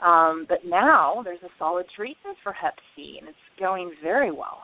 [0.05, 4.63] Um, but now there's a solid treatment for Hep C, and it's going very well.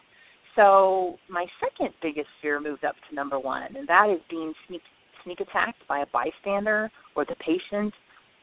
[0.54, 4.82] So my second biggest fear moved up to number one, and that is being sneak
[5.24, 7.92] sneak attacked by a bystander or the patient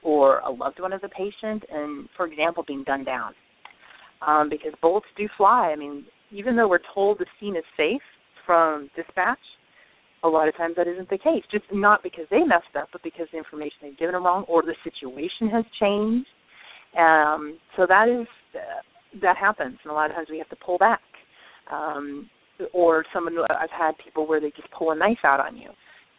[0.03, 3.33] or a loved one of the patient, and for example, being gunned down.
[4.25, 5.71] Um, because bullets do fly.
[5.71, 8.01] I mean, even though we're told the scene is safe
[8.45, 9.39] from dispatch,
[10.23, 11.43] a lot of times that isn't the case.
[11.51, 14.61] Just not because they messed up, but because the information they've given are wrong or
[14.61, 16.27] the situation has changed.
[16.97, 18.81] Um, so that is uh,
[19.21, 21.01] that happens, and a lot of times we have to pull back.
[21.71, 22.29] Um,
[22.73, 25.69] or someone I've had people where they just pull a knife out on you.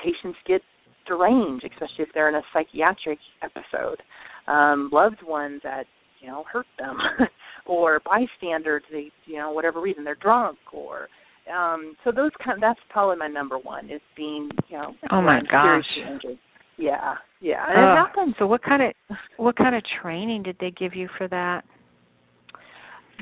[0.03, 0.63] Patients get
[1.07, 4.03] deranged, especially if they're in a psychiatric episode.
[4.47, 5.85] Um, loved ones that
[6.21, 6.97] you know hurt them,
[7.67, 11.09] or bystanders, they you know whatever reason they're drunk or
[11.51, 15.21] um so those kind of, that's probably my number one is being you know oh
[15.21, 16.39] my gosh injured.
[16.79, 20.71] yeah yeah and it happens so what kind of what kind of training did they
[20.71, 21.63] give you for that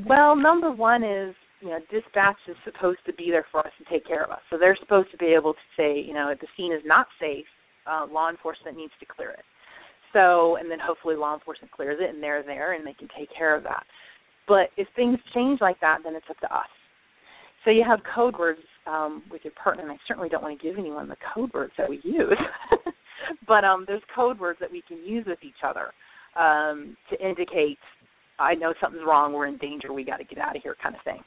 [0.07, 3.85] well number one is you know dispatch is supposed to be there for us to
[3.91, 4.41] take care of us.
[4.51, 7.07] So they're supposed to be able to say you know if the scene is not
[7.21, 7.47] safe
[7.87, 9.45] uh, law enforcement needs to clear it.
[10.13, 13.29] So and then hopefully law enforcement clears it and they're there and they can take
[13.37, 13.85] care of that.
[14.49, 16.69] But if things change like that then it's up to us.
[17.65, 20.67] So you have code words um, with your partner, and I certainly don't want to
[20.67, 22.39] give anyone the code words that we use,
[23.47, 25.93] but um, there's code words that we can use with each other
[26.37, 27.79] um, to indicate,
[28.39, 30.95] I know something's wrong, we're in danger, we got to get out of here, kind
[30.95, 31.21] of thing.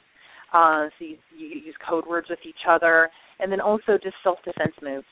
[0.54, 4.74] Uh, so you, you use code words with each other, and then also just self-defense
[4.80, 5.06] moves.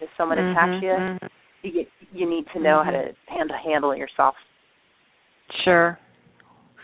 [0.00, 1.26] If someone mm-hmm, attacks you, mm-hmm.
[1.76, 2.86] you, you need to know mm-hmm.
[2.86, 4.34] how to handle handle it yourself.
[5.64, 5.98] Sure.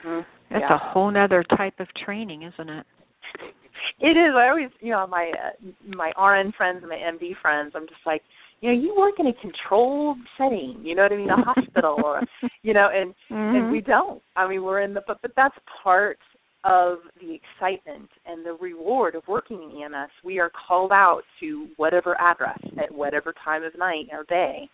[0.05, 0.29] Mm-hmm.
[0.51, 0.77] That's yeah.
[0.77, 2.87] a whole other type of training, isn't it?
[4.01, 4.35] it is.
[4.37, 8.01] I always, you know, my uh, my RN friends and my MD friends, I'm just
[8.05, 8.21] like,
[8.61, 10.81] you know, you work in a controlled setting.
[10.83, 11.31] You know what I mean?
[11.31, 12.21] A hospital, or
[12.63, 13.57] you know, and mm-hmm.
[13.57, 14.23] and we don't.
[14.37, 16.19] I mean, we're in the but but that's part
[16.65, 20.11] of the excitement and the reward of working in EMS.
[20.25, 24.69] We are called out to whatever address at whatever time of night or day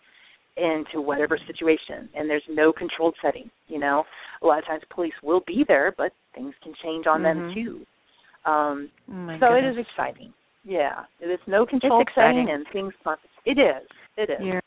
[0.55, 4.03] into whatever situation and there's no controlled setting you know
[4.43, 7.39] a lot of times police will be there but things can change on mm-hmm.
[7.39, 7.83] them too
[8.45, 9.75] um, oh so goodness.
[9.75, 10.33] it is exciting.
[10.65, 12.93] Yeah, it is no control setting and things.
[13.45, 13.87] It is.
[14.17, 14.37] It is.
[14.41, 14.61] You're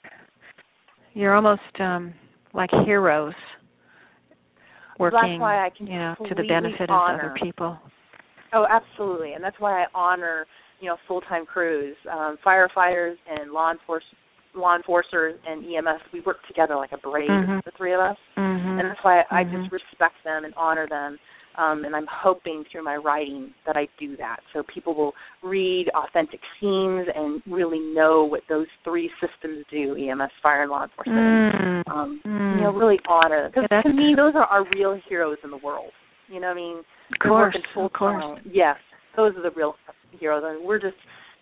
[1.14, 2.14] you're almost um,
[2.52, 3.34] like heroes
[4.98, 5.18] working.
[5.22, 7.14] That's why I can you know to the benefit honor.
[7.14, 7.78] of other people.
[8.52, 10.46] Oh, absolutely, and that's why I honor
[10.80, 14.18] you know full time crews, um, firefighters and law enforcement
[14.56, 17.58] law enforcers and EMS, we work together like a braid, mm-hmm.
[17.66, 18.78] the three of us, mm-hmm.
[18.78, 19.56] and that's why I, mm-hmm.
[19.56, 21.18] I just respect them and honor them
[21.58, 24.40] um, and I'm hoping through my writing that I do that.
[24.52, 30.30] So people will read authentic scenes and really know what those three systems do: EMS,
[30.42, 31.16] fire, and law enforcement.
[31.18, 31.82] Mm.
[31.90, 32.56] Um, mm.
[32.56, 35.58] You know, really honor because yeah, to me, those are our real heroes in the
[35.58, 35.92] world.
[36.28, 38.22] You know, what I mean, of course, of course.
[38.22, 38.50] time.
[38.52, 38.76] Yes,
[39.16, 39.74] those are the real
[40.18, 40.42] heroes.
[40.44, 40.96] I mean, we're just,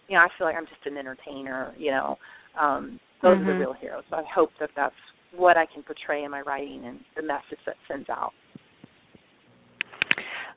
[0.09, 1.75] you know, I feel like I'm just an entertainer.
[1.79, 2.19] You know,
[2.61, 3.49] um, those mm-hmm.
[3.49, 4.05] are the real heroes.
[4.11, 4.95] So I hope that that's
[5.35, 8.33] what I can portray in my writing and the message that sends out.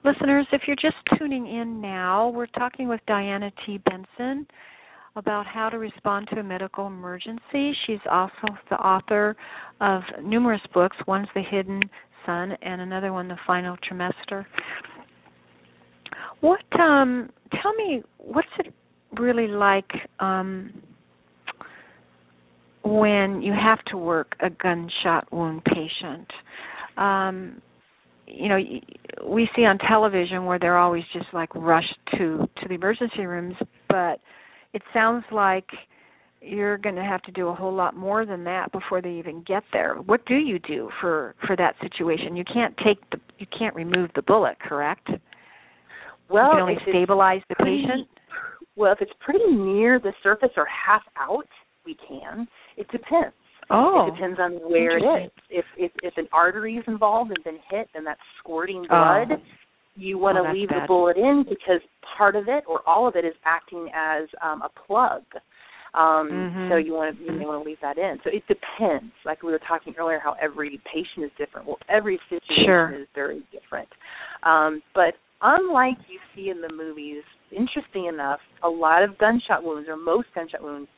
[0.03, 3.79] Listeners, if you're just tuning in now, we're talking with Dianna T.
[3.79, 4.47] Benson
[5.15, 7.73] about how to respond to a medical emergency.
[7.85, 9.35] She's also the author
[9.81, 10.95] of numerous books.
[11.07, 11.81] One's The Hidden
[12.25, 14.45] Son and another one, The Final Trimester.
[16.41, 17.31] What um
[17.61, 18.73] tell me what's it
[19.19, 20.71] really like um
[22.83, 26.27] when you have to work a gunshot wound patient?
[26.95, 27.61] Um
[28.27, 28.57] you know
[29.25, 33.55] we see on television where they're always just like rushed to to the emergency rooms
[33.89, 34.19] but
[34.73, 35.65] it sounds like
[36.41, 39.43] you're going to have to do a whole lot more than that before they even
[39.47, 39.95] get there.
[39.95, 42.35] What do you do for for that situation?
[42.35, 45.07] You can't take the you can't remove the bullet correct?
[46.29, 48.07] Well you can only stabilize the pretty, patient?
[48.75, 51.47] well if it's pretty near the surface or half out
[51.85, 52.47] we can.
[52.75, 53.33] It depends
[53.69, 55.31] Oh, it depends on where it is.
[55.49, 59.41] If if if an artery is involved and been hit and that's squirting blood, oh.
[59.95, 60.83] you want to oh, leave bad.
[60.83, 61.81] the bullet in because
[62.17, 65.23] part of it or all of it is acting as um, a plug.
[65.93, 66.69] Um, mm-hmm.
[66.71, 68.17] So you want to you may want to leave that in.
[68.23, 69.11] So it depends.
[69.25, 71.67] Like we were talking earlier, how every patient is different.
[71.67, 73.01] Well, every situation sure.
[73.01, 73.89] is very different.
[74.43, 79.89] Um, but unlike you see in the movies, interesting enough, a lot of gunshot wounds
[79.89, 80.89] or most gunshot wounds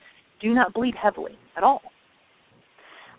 [0.42, 1.82] do not bleed heavily at all.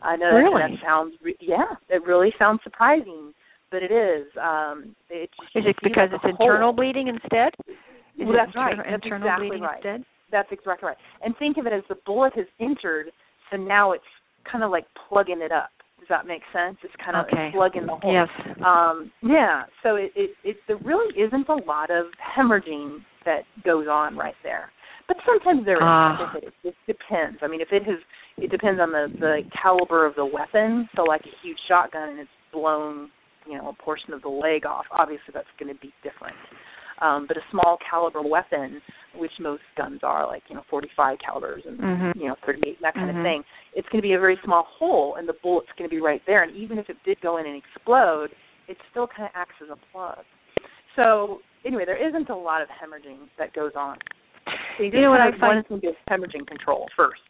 [0.03, 0.63] I know really?
[0.63, 3.33] that, that sounds re- yeah, it really sounds surprising,
[3.71, 4.27] but it is.
[4.41, 7.53] Um, it is it because it's internal bleeding instead?
[8.19, 8.73] Is well, that's right.
[8.73, 9.77] Internal That's exactly bleeding right.
[9.77, 10.05] instead?
[10.31, 10.97] That's exactly right.
[11.23, 13.07] And think of it as the bullet has entered,
[13.51, 14.05] so now it's
[14.51, 15.71] kind of like plugging it up.
[15.99, 16.77] Does that make sense?
[16.83, 17.51] It's kind of okay.
[17.53, 18.13] plugging the hole.
[18.13, 18.29] Yes.
[18.65, 19.65] Um, yeah.
[19.83, 24.35] So it, it, it there really isn't a lot of hemorrhaging that goes on right
[24.43, 24.71] there.
[25.09, 25.83] But sometimes there is.
[25.83, 26.35] Ah.
[26.37, 27.39] It, it depends.
[27.43, 27.99] I mean, if it has,
[28.39, 30.89] it depends on the the caliber of the weapon.
[30.97, 33.11] So, like a huge shotgun, and it's blown,
[33.47, 34.85] you know, a portion of the leg off.
[34.93, 36.37] Obviously, that's going to be different.
[37.03, 38.79] um, but a small caliber weapon,
[39.17, 42.15] which most guns are, like you know 45 calibers and Mhm.
[42.15, 43.17] you know 38 that kind Mhm.
[43.17, 45.95] of thing, it's going to be a very small hole, and the bullet's going to
[45.97, 46.43] be right there.
[46.43, 48.31] And even if it did go in and explode,
[48.69, 50.19] it still kind of acts as a plug.
[50.95, 53.97] So anyway, there isn't a lot of hemorrhaging that goes on.
[54.77, 57.21] So you, You know what I find- to hemorrhaging control first.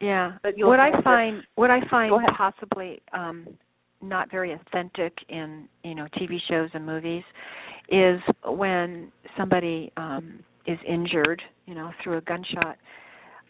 [0.00, 0.32] Yeah.
[0.58, 3.46] What I find what I find possibly um
[4.02, 7.22] not very authentic in, you know, TV shows and movies
[7.88, 12.76] is when somebody um is injured, you know, through a gunshot,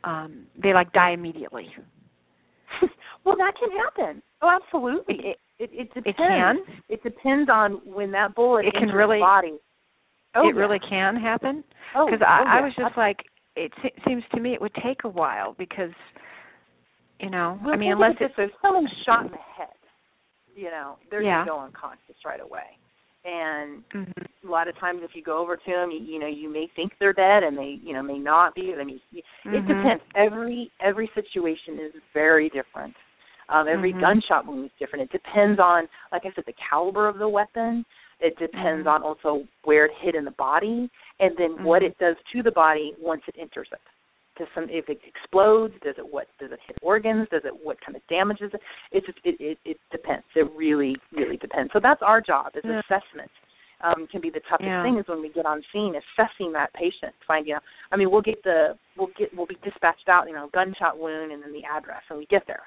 [0.04, 1.68] um they like die immediately.
[3.24, 4.22] well, that can happen.
[4.42, 5.14] Oh, absolutely.
[5.24, 6.06] It it, it depends.
[6.08, 6.56] It can.
[6.88, 9.54] It depends on when that bullet It can really- the body.
[10.34, 10.60] Oh, it yeah.
[10.60, 11.62] really can happen
[11.94, 12.64] Oh, because oh, I, I yeah.
[12.64, 13.18] was just like
[13.56, 15.92] it se- seems to me it would take a while because
[17.20, 19.68] you know Well, I mean unless it's if someone's shot in the head,
[20.56, 21.44] you know, they're Yeah.
[21.44, 22.78] gonna go unconscious right away.
[23.24, 24.12] And Mhm.
[24.44, 26.66] a lot of times, if you go over to them, you, you know, you may
[26.76, 28.74] think they're dead, and they, you know, may not be.
[28.74, 29.66] I mean, it Mhm.
[29.66, 30.02] depends.
[30.14, 32.94] Every every situation is very different.
[33.48, 34.00] Um, every Mhm.
[34.00, 35.04] gunshot wound is different.
[35.04, 37.84] It depends on, like I said, the caliber of the weapon.
[38.24, 38.90] It depends Mhm.
[38.90, 40.88] on also where it hit in the body,
[41.20, 41.88] and then what Mhm.
[41.88, 43.80] it does to the body once it enters it.
[44.36, 45.78] Does some if it explodes?
[45.80, 46.26] Does it what?
[46.38, 47.28] Does it hit organs?
[47.28, 48.62] Does it what kind of damages it?
[48.92, 50.24] It just it it, it depends.
[50.34, 51.70] It really really depends.
[51.72, 52.80] So that's our job is Yeah.
[52.80, 53.30] assessment.
[53.82, 54.82] Um, can be the toughest Yeah.
[54.82, 57.62] thing is when we get on scene assessing that patient, finding out.
[57.92, 61.30] I mean, we'll get the we'll get we'll be dispatched out, you know, gunshot wound
[61.30, 62.66] and then the address, and we get there.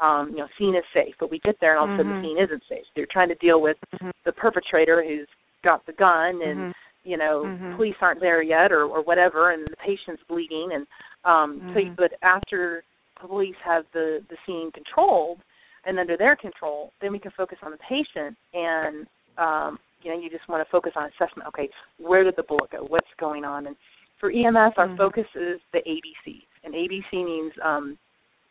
[0.00, 2.12] Um, you know, scene is safe, but we get there and all of a sudden
[2.12, 2.84] the scene isn't safe.
[2.94, 4.12] You're trying to deal with Mhm.
[4.24, 5.28] the perpetrator who's
[5.64, 6.74] got the gun and Mhm.
[7.02, 7.76] you know Mhm.
[7.76, 10.86] police aren't there yet or or whatever and the patient's bleeding and
[11.24, 11.96] um so Mhm.
[11.96, 12.84] but after
[13.16, 15.40] police have the the scene controlled
[15.84, 19.06] and under their control then we can focus on the patient and
[19.38, 22.70] um you know you just want to focus on assessment okay where did the bullet
[22.70, 23.76] go what's going on and
[24.20, 24.96] for EMS our Mhm.
[24.96, 27.98] focus is the ABC and ABC means um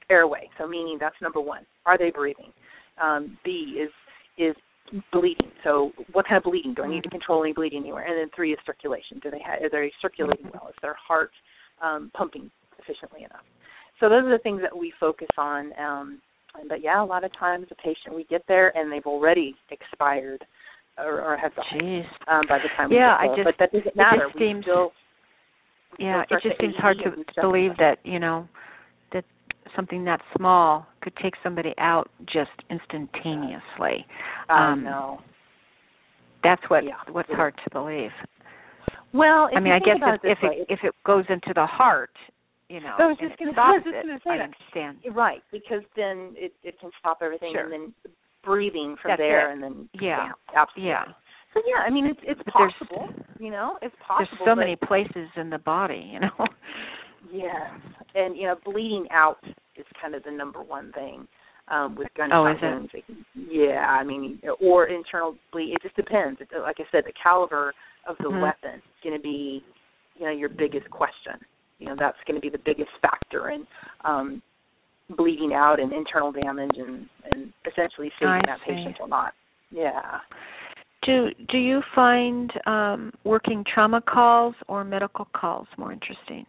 [0.10, 2.52] airway so meaning that's number 1 are they breathing
[3.02, 3.90] um B is
[4.38, 4.56] is
[5.12, 5.50] bleeding.
[5.64, 6.76] So what kind of bleeding?
[6.76, 8.06] Do I need to control any bleeding anywhere?
[8.06, 9.20] And then three is circulation.
[9.24, 10.68] Do they have, are they circulating well?
[10.70, 11.32] Is their heart
[11.82, 13.42] um, pumping efficiently enough?
[14.00, 15.72] So those are the things that we focus on.
[15.80, 16.22] Um,
[16.70, 20.46] but yeah, a lot of times the patient we get there and they've already expired
[21.00, 22.06] or, or have died Jeez.
[22.28, 23.36] um, by the time we Yeah, get I there.
[23.38, 24.92] just- but that doesn't it just we seems- still
[25.98, 28.48] we Yeah, it just seems hard to believe that, you know,
[29.76, 34.06] something that small could take somebody out just instantaneously.
[34.50, 35.20] I um, know.
[36.44, 36.94] That's what Yeah.
[37.12, 38.12] what's hard to believe.
[39.14, 41.54] Well, if I mean, I guess if it if way, it if it goes into
[41.56, 42.12] the heart,
[42.70, 44.44] you know, I was just it gonna say- I stops just it, gonna say I
[44.44, 44.98] understand.
[45.16, 47.64] Right, because then it it can stop everything Sure.
[47.64, 47.94] and then
[48.44, 49.54] breathing from That's there it.
[49.54, 50.34] and then Yeah.
[50.56, 50.90] absolutely.
[50.90, 51.06] Yeah.
[51.54, 53.10] So yeah, I mean it's it's But possible,
[53.40, 54.28] you know, it's possible.
[54.38, 56.48] There's so many places in the body, you know.
[57.32, 57.72] Yes,
[58.14, 59.40] and you know, bleeding out
[59.78, 61.28] is kind of the number one thing
[61.68, 62.90] um, with gunshot Oh.
[63.36, 65.74] Yeah, I mean, or internal bleed.
[65.74, 66.40] It just depends.
[66.42, 67.74] It, like I said, the caliber
[68.08, 68.42] of the Mhm.
[68.42, 69.64] weapon is going to be,
[70.16, 71.40] you know, your biggest question.
[71.80, 73.68] You know, that's going to be the biggest factor in
[74.04, 74.42] um,
[75.10, 78.74] bleeding out and internal damage and and essentially saving I that see.
[78.74, 79.34] patient or not.
[79.72, 80.20] Yeah.
[81.04, 86.46] Do do you find um working trauma calls or medical calls more interesting?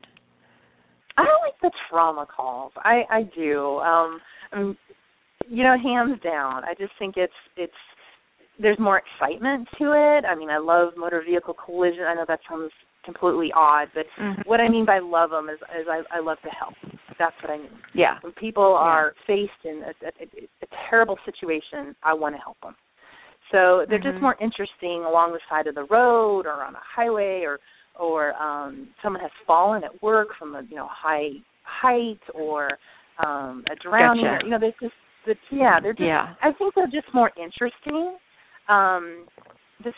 [1.19, 2.73] I don't like the trauma calls.
[2.77, 3.79] I I do.
[3.79, 4.21] Um
[4.53, 4.77] I mean,
[5.49, 6.65] you know, hands down.
[6.65, 7.73] I just think it's it's
[8.59, 10.25] there's more excitement to it.
[10.25, 12.05] I mean, I love motor vehicle collision.
[12.05, 12.73] I know that sounds
[13.05, 14.47] completely odd, but Mhm.
[14.47, 16.75] what I mean by love them is, is I, I love to help.
[17.19, 17.79] That's what I mean.
[17.95, 18.19] Yeah.
[18.23, 22.75] When people are faced in a, a, a terrible situation, I want to help them.
[23.53, 24.23] So they're just Mhm.
[24.23, 27.61] more interesting along the side of the road or on a highway or
[27.99, 31.31] or um someone has fallen at work from a you know high
[31.65, 32.69] height or
[33.25, 34.37] um a drowning Gotcha.
[34.37, 34.95] or, you know there's just
[35.27, 36.35] the yeah they're just Yeah.
[36.43, 38.17] I think they're just more interesting
[38.69, 39.27] um
[39.83, 39.97] just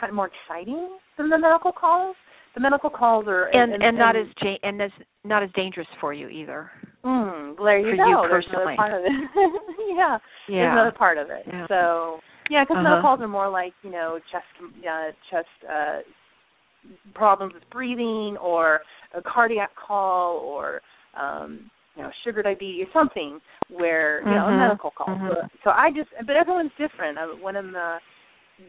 [0.00, 2.16] kind of more exciting than the medical calls
[2.54, 4.90] the medical calls are And and, not as ja- and as
[5.24, 6.70] not as dangerous for you either.
[7.04, 8.04] Mm, there you For go.
[8.08, 8.62] you There's personally.
[8.62, 9.12] another part of it.
[9.96, 10.18] yeah,
[10.48, 10.72] there's Yeah.
[10.72, 11.42] another part of it.
[11.46, 11.66] Yeah.
[11.66, 12.20] So
[12.50, 12.84] yeah, because Uh-huh.
[12.84, 15.98] medical calls are more like you know chest uh, chest uh,
[17.14, 18.80] problems with breathing or
[19.14, 20.80] a cardiac call or
[21.20, 24.58] um, you know sugar diabetes or something where you know a Mhm.
[24.58, 25.06] medical call.
[25.08, 25.28] Mhm.
[25.28, 27.18] So, so I just but everyone's different.
[27.18, 27.98] Uh, one of the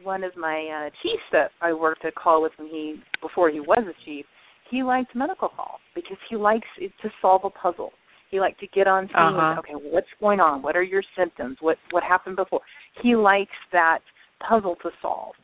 [0.03, 3.59] one of my uh, chiefs that I worked a call with when he before he
[3.59, 4.25] was a chief,
[4.69, 7.93] he liked medical calls because he likes it to solve a puzzle.
[8.31, 9.15] He liked to get on scene.
[9.15, 9.59] Uh-huh.
[9.59, 10.61] Okay, what's going on?
[10.61, 11.57] What are your symptoms?
[11.61, 12.61] What what happened before?
[13.01, 13.99] He likes that
[14.39, 15.35] puzzle to solve.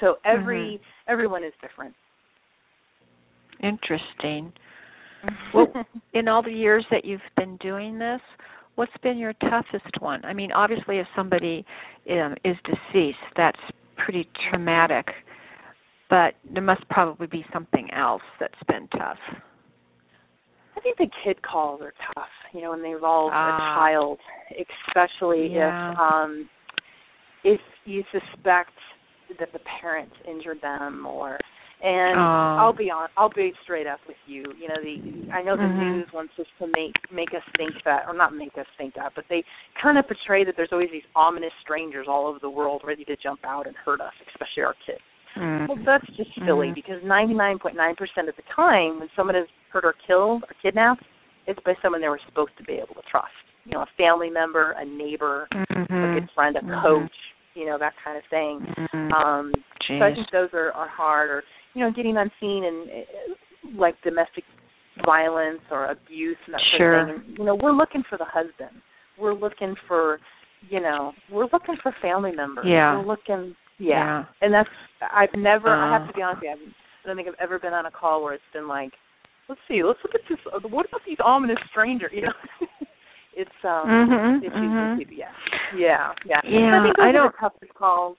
[0.00, 1.12] So every Mm-hmm.
[1.12, 1.94] everyone is different.
[3.62, 4.52] Interesting.
[5.54, 5.72] Well,
[6.14, 8.20] in all the years that you've been doing this,
[8.76, 10.24] what's been your toughest one?
[10.24, 11.64] I mean, obviously, if somebody
[12.10, 13.58] um, is deceased, that's
[14.04, 15.06] pretty traumatic,
[16.08, 19.18] but there must probably be something else that's been tough.
[20.76, 23.74] I think the kid calls are tough, you know, when they involve Ah.
[23.74, 24.18] a child,
[24.50, 25.90] especially Yeah.
[25.92, 26.48] if um
[27.44, 28.72] if you suspect
[29.38, 31.38] that the parents injured them or
[31.82, 32.56] and Oh.
[32.60, 34.44] I'll be on I'll be straight up with you.
[34.58, 35.78] You know, the I know the Mhm.
[35.78, 39.12] news wants us to make make us think that or not make us think that,
[39.14, 39.44] but they
[39.80, 43.16] kind of portray that there's always these ominous strangers all over the world ready to
[43.16, 45.00] jump out and hurt us, especially our kids.
[45.36, 45.68] Mm.
[45.68, 46.74] Well, that's just silly Mhm.
[46.74, 51.04] because 99.9% of the time, when someone is hurt or killed or kidnapped,
[51.46, 53.32] it's by someone they were supposed to be able to trust.
[53.64, 56.14] You know, a family member, a neighbor, a Mhm.
[56.14, 56.82] good friend, a Mhm.
[56.82, 57.16] coach.
[57.54, 58.60] You know, that kind of thing.
[58.94, 59.12] Mhm.
[59.12, 59.52] Um,
[59.88, 61.42] so I think those are are hard, or
[61.74, 63.34] you know, getting unseen and uh,
[63.78, 64.44] like domestic
[65.04, 66.92] violence or abuse and that Sure.
[67.06, 67.28] sort of thing.
[67.30, 68.82] And, you know, we're looking for the husband.
[69.18, 70.18] We're looking for,
[70.68, 72.66] you know, we're looking for family members.
[72.66, 72.96] Yeah.
[72.98, 73.94] We're looking, Yeah.
[74.04, 74.24] yeah.
[74.42, 74.68] And that's
[75.12, 75.68] I've never.
[75.70, 76.06] I have Uh.
[76.08, 76.72] to be honest with you.
[77.04, 78.92] I don't think I've ever been on a call where it's been like,
[79.48, 80.38] let's see, let's look at this.
[80.52, 82.12] uh, What about these ominous strangers?
[82.12, 82.32] You know,
[83.40, 84.98] it's um, Mhm, it's mhm.
[84.98, 85.32] usually yeah,
[85.74, 86.40] yeah, yeah.
[86.44, 88.16] Yeah, I think those I are don't- the toughest calls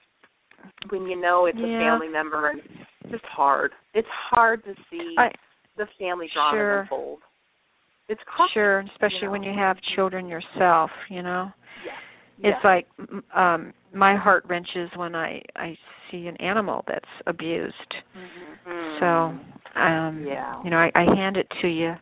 [0.90, 1.76] when you know it's Yeah.
[1.76, 3.72] a family member and it's just hard.
[3.94, 5.30] It's hard to see I
[5.76, 6.80] the family drama Sure.
[6.80, 7.20] unfold.
[8.08, 8.52] It's crushing.
[8.52, 11.52] sure, especially when you have children yourself, you know.
[11.86, 11.92] Yeah.
[12.50, 12.70] It's yeah.
[12.70, 15.76] like m- um my heart wrenches when I I
[16.10, 17.92] see an animal that's abused.
[18.16, 18.98] Mhm.
[19.00, 19.06] So,
[19.80, 20.62] um Yeah.
[20.64, 21.94] you know, I, I hand it to you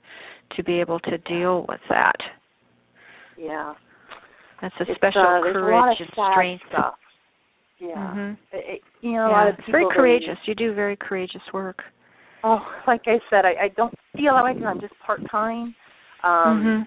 [0.57, 2.17] to be able to deal with that.
[3.41, 3.75] Yeah.
[4.61, 6.65] That's a It's, special uh, there's a lot courage and strength.
[6.69, 6.95] Stuff.
[7.79, 7.97] Yeah.
[8.15, 8.37] Mhm.
[8.53, 10.39] It, you know, a lot of it's people very they- courageous.
[10.47, 11.83] You do very courageous work.
[12.45, 15.75] Oh, like I said, I, I don't feel that way because I'm just part time.
[16.23, 16.87] Um, mhm.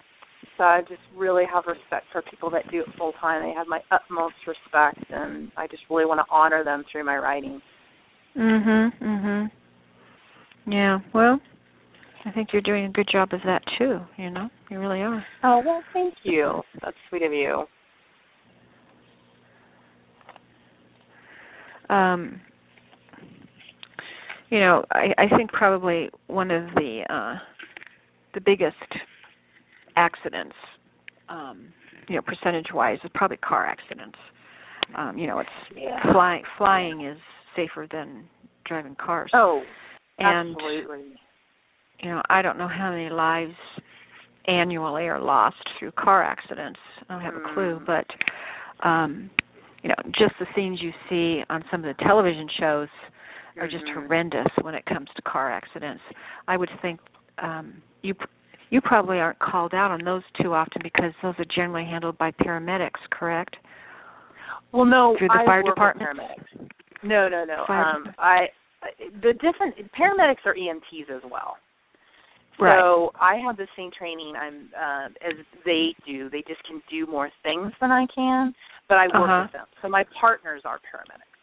[0.58, 3.42] So I just really have respect for people that do it full time.
[3.42, 7.18] They have my utmost respect, and I just really want to honor them through my
[7.18, 7.60] writing.
[8.38, 8.94] Mhm.
[9.02, 9.52] Mhm.
[10.68, 11.00] Yeah.
[11.12, 11.40] Well,
[12.26, 14.00] I think you're doing a good job of that too.
[14.18, 15.26] You know, you really are.
[15.44, 16.62] Oh well, thank you.
[16.82, 17.64] That's sweet of you.
[21.90, 22.40] Um,
[24.50, 27.40] you know, I, I think probably one of the uh,
[28.34, 28.76] the biggest
[29.96, 30.56] accidents,
[31.30, 31.74] um,
[32.08, 34.18] you know, percentage wise, is probably car accidents.
[34.98, 36.12] Um, you know, it's Yeah.
[36.12, 36.44] flying.
[36.58, 37.18] Flying is
[37.56, 38.30] safer than
[38.66, 39.32] driving cars.
[39.34, 39.64] Oh,
[40.20, 41.20] and absolutely.
[42.04, 43.56] You know, I don't know how many lives
[44.48, 46.80] annually are lost through car accidents.
[47.10, 47.86] I don't have a clue, Mm.
[47.86, 48.06] but
[48.88, 49.30] um
[49.82, 52.88] you know, just the scenes you see on some of the television shows
[53.60, 53.94] are just Mhm.
[53.96, 56.02] horrendous when it comes to car accidents.
[56.48, 57.00] I would think
[57.40, 58.16] um you
[58.70, 62.32] you probably aren't called out on those too often because those are generally handled by
[62.32, 63.58] paramedics, correct?
[64.72, 66.18] Well, no, Through the I fire department?
[67.04, 67.66] No, no, no.
[67.68, 68.50] Fire um, I
[69.22, 71.58] the different paramedics are EMTs as well.
[72.60, 72.80] Right.
[72.80, 75.36] So I have the same training I'm uh, as
[75.66, 76.30] they do.
[76.30, 78.54] They just can do more things than I can,
[78.88, 79.42] but I work Uh-huh.
[79.46, 79.66] with them.
[79.82, 81.34] So my partners are paramedics.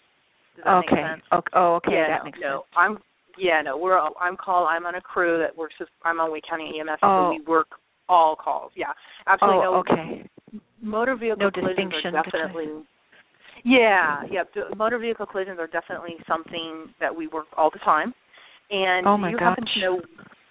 [0.56, 0.94] Does that okay.
[0.96, 1.22] make sense?
[1.32, 1.50] Okay.
[1.54, 2.54] Oh, okay, yeah, that no, makes no.
[2.58, 2.72] sense.
[2.76, 2.98] I'm
[3.38, 3.76] yeah, no.
[3.76, 4.68] We're I'm called.
[4.70, 5.88] I'm on a crew that works with.
[6.04, 7.30] I'm on Wake County EMS, Oh.
[7.32, 7.68] so we work
[8.08, 8.72] all calls.
[8.76, 8.92] Yeah,
[9.26, 9.66] absolutely.
[9.66, 10.28] oh, no, okay.
[10.82, 12.84] motor vehicle No collisions are between- definitely
[13.64, 14.42] yeah yeah
[14.76, 18.14] motor vehicle collisions are definitely something that we work all the time
[18.70, 20.00] and Oh, my you happen to know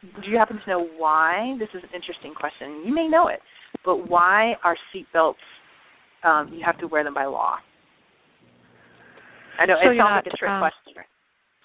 [0.01, 3.39] do you happen to know why this is an interesting question you may know it
[3.85, 5.39] but why are seat belts
[6.23, 7.57] um you have to wear them by law
[9.59, 11.03] i know So it you're sounds not, like a trick um, question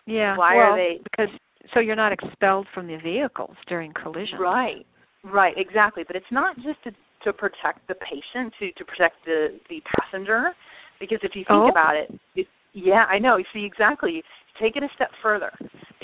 [0.06, 0.36] Yeah.
[0.36, 1.32] Why well, are they- Because
[1.72, 4.38] so you're not expelled from the vehicles during collisions.
[4.38, 4.84] Right.
[5.24, 6.04] Right, exactly.
[6.06, 6.90] But it's not just to
[7.24, 10.52] to protect the patient, to to protect the the passenger,
[11.00, 11.68] because if you think Oh.
[11.68, 13.38] about it, it, yeah, I know.
[13.38, 14.22] You see, exactly.
[14.60, 15.50] Take it a step further,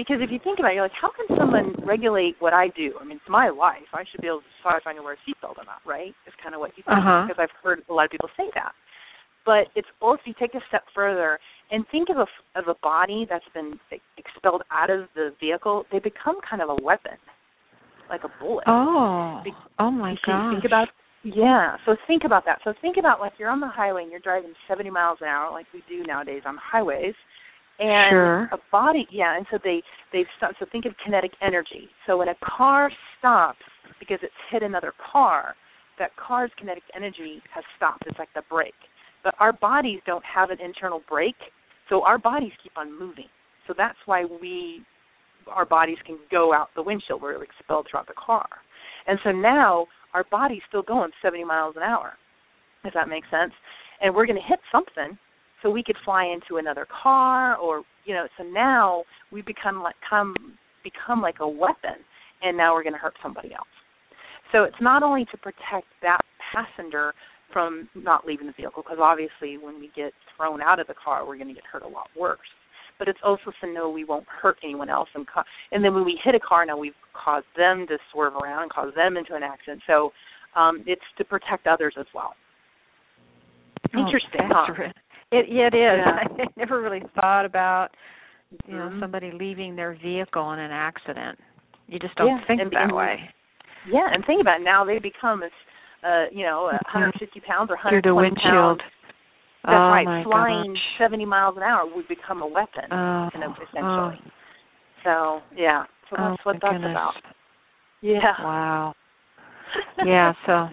[0.01, 2.97] because if you think about it, you're like, how can someone regulate what I do?
[3.01, 3.85] I mean, it's my life.
[3.93, 6.17] I should be able to decide if I can wear a seatbelt or not, right?
[6.27, 7.29] Is kind of what you think, Uh-huh.
[7.29, 8.73] because I've heard a lot of people say that.
[9.45, 11.39] But it's also you take a step further
[11.71, 12.27] and think of a
[12.59, 13.79] of a body that's been
[14.17, 15.85] expelled out of the vehicle.
[15.93, 17.17] They become kind of a weapon,
[18.09, 18.65] like a bullet.
[18.67, 19.41] Oh.
[19.45, 20.55] Be- Oh my gosh.
[20.55, 20.89] Think about
[21.25, 21.77] yeah.
[21.87, 22.61] So think about that.
[22.65, 25.51] So think about like you're on the highway and you're driving 70 miles an hour,
[25.51, 27.15] like we do nowadays on highways,
[27.81, 28.43] and Sure.
[28.53, 29.37] a body yeah.
[29.37, 30.57] And so they they've stopped.
[30.61, 31.89] So think of kinetic energy.
[32.07, 33.59] So when a car stops
[33.99, 35.55] because it's hit another car,
[35.99, 38.05] that car's kinetic energy has stopped.
[38.07, 38.75] It's like the brake.
[39.25, 41.37] But our bodies don't have an internal brake
[41.89, 43.29] So our bodies keep on moving.
[43.67, 44.83] So that's why we
[45.49, 47.23] our bodies can go out the windshield.
[47.23, 48.47] We're expelled throughout the car.
[49.07, 52.13] And so now our body's still going 70 miles an hour.
[52.85, 53.53] If that makes sense.
[54.01, 55.19] And we're going to hit something
[55.63, 59.97] so we could fly into another car or you know so now we become like
[60.09, 60.35] come
[60.83, 62.01] become like a weapon
[62.43, 63.69] and now we're going to hurt somebody else.
[64.53, 66.21] So it's not only to protect that
[66.53, 67.13] passenger
[67.53, 71.27] from not leaving the vehicle because obviously when we get thrown out of the car
[71.27, 72.39] we're going to get hurt a lot worse.
[72.99, 75.43] But it's also to know we won't hurt anyone else and co-
[75.73, 78.71] and then when we hit a car now we've caused them to swerve around and
[78.71, 79.83] cause them into an accident.
[79.87, 80.11] So
[80.57, 82.35] um it's to protect others as well.
[83.93, 84.93] Interesting oh, huh?
[85.33, 86.01] It it is.
[86.05, 86.25] Yeah.
[86.45, 87.89] I never really thought about
[88.67, 89.01] you know Mhm.
[89.01, 91.39] somebody leaving their vehicle in an accident.
[91.87, 93.31] You just don't Yeah, think and- that and- way.
[93.87, 95.51] Yeah, and think about it, now they become as
[96.03, 98.79] uh, you know, uh, 150 pounds or Through the windshield.
[98.79, 98.81] pounds.
[99.65, 100.25] That's oh right.
[100.25, 100.83] Flying gosh.
[100.99, 104.33] 70 miles an hour would become a weapon, Oh, oh, essentially.
[105.05, 106.91] So yeah, so oh, that's what that's goodness.
[106.91, 107.15] about.
[108.01, 108.33] Yeah.
[108.43, 108.95] Wow.
[110.07, 110.69] yeah, so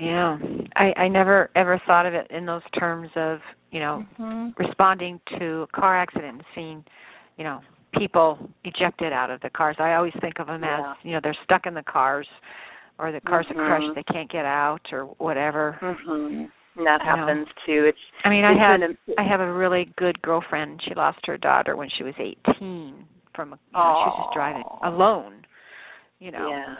[0.00, 0.38] yeah.
[0.76, 3.40] I I never ever thought of it in those terms of,
[3.70, 4.58] you know, Mhm.
[4.58, 6.84] responding to a car accident and seeing,
[7.36, 7.60] you know,
[7.92, 9.76] people ejected out of the cars.
[9.78, 10.92] I always think of them Yeah.
[10.92, 12.28] as, you know, they're stuck in the cars
[12.98, 13.94] or the cars are crushed, Mhm.
[13.94, 15.78] they can't get out or whatever.
[15.80, 16.50] Mhm.
[16.76, 17.16] And that You know.
[17.16, 17.84] happens too.
[17.86, 20.82] It's I mean, I had an- I have a really good girlfriend.
[20.82, 24.34] She lost her daughter when she was 18 from a you know, she was just
[24.34, 25.44] driving alone,
[26.20, 26.48] you know.
[26.48, 26.76] Yeah.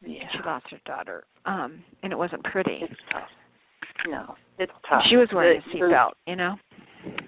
[0.00, 0.24] Yeah.
[0.32, 1.24] She lost her daughter.
[1.46, 2.78] Um and it wasn't pretty.
[2.82, 3.28] It's tough.
[4.08, 5.02] No, it's tough.
[5.10, 6.56] She was wearing a The- the- seatbelt, you know.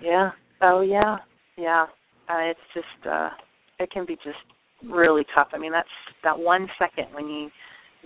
[0.01, 0.31] Yeah.
[0.63, 1.19] Oh yeah.
[1.57, 1.87] Yeah.
[2.29, 3.31] Uh, it's just uh
[3.79, 4.39] it can be just
[4.85, 5.49] really tough.
[5.53, 5.89] I mean that's
[6.23, 7.51] that one second when you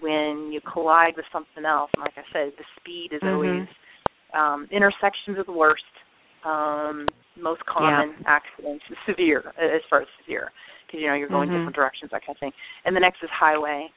[0.01, 3.33] when you collide with something else, and like I said, the speed is Mhm.
[3.35, 3.69] always
[4.33, 5.85] um intersections are the worst.
[6.45, 7.07] Um
[7.37, 10.53] most common accidents, severe as far as severe
[10.87, 11.53] because you know you're going Mhm.
[11.59, 12.53] different directions that kind of thing.
[12.85, 13.91] And the next is highway.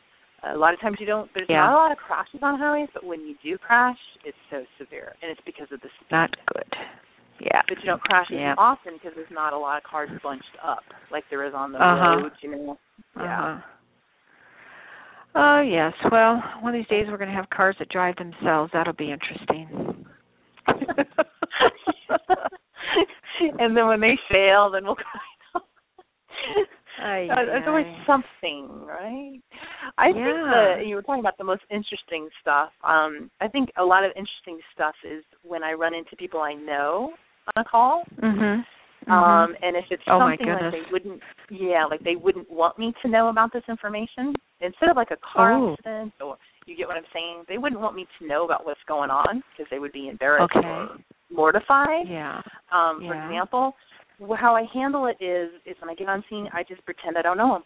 [0.43, 1.65] A lot of times you don't there's Yeah.
[1.65, 5.15] not a lot of crashes on highways, but when you do crash, it's so severe
[5.21, 6.75] and it's because of the speed Not good.
[7.39, 7.61] Yeah.
[7.67, 8.51] but you don't crash Yeah.
[8.53, 11.71] as often because there's not a lot of cars bunched up like there is on
[11.71, 12.21] the Uh-huh.
[12.21, 12.77] roads, you know.
[13.17, 13.43] Yeah.
[13.43, 13.61] Uh-huh.
[15.35, 15.93] Oh yes.
[16.11, 18.71] Well, one of these days we're going to have cars that drive themselves.
[18.73, 20.05] That'll be interesting.
[23.59, 25.21] and then when they fail, then we'll cry.
[26.99, 29.39] Ay, Uh, There's always something, right?
[29.97, 30.77] I think Yeah.
[30.77, 32.71] the you were talking about the most interesting stuff.
[32.83, 36.53] Um, I think a lot of interesting stuff is when I run into people I
[36.53, 37.13] know
[37.55, 38.03] on a call.
[38.21, 38.65] Mhm.
[39.07, 42.93] Um, and if it's Oh, something like they wouldn't, yeah, like they wouldn't want me
[43.01, 45.73] to know about this information, instead of like a car Oh.
[45.73, 48.83] accident, or you get what I'm saying, they wouldn't want me to know about what's
[48.83, 50.67] going on because they would be embarrassed Okay.
[50.67, 50.97] or
[51.29, 52.07] mortified.
[52.07, 52.41] Yeah.
[52.71, 53.77] Um, For example,
[54.39, 57.21] how I handle it is, is when I get on scene, I just pretend I
[57.21, 57.63] don't know them,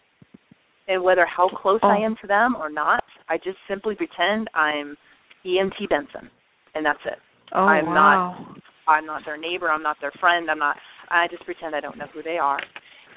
[0.87, 2.03] and whether how close I Oh.
[2.05, 4.97] am to them or not, I just simply pretend I'm
[5.45, 6.29] EMT Benson,
[6.75, 7.19] and that's it.
[7.53, 9.69] Oh I'm not- I'm not their neighbor.
[9.69, 10.49] I'm not their friend.
[10.49, 10.77] I'm not.
[11.09, 12.59] I just pretend I don't know who they are,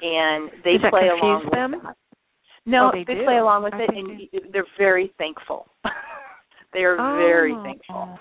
[0.01, 1.71] and they Does play along them?
[1.73, 1.97] with that.
[2.65, 3.23] No, Oh, they do?
[3.23, 5.67] play along with I it, and y- they're very thankful.
[6.73, 7.15] they are oh.
[7.17, 7.63] very Oh.
[7.63, 8.19] thankful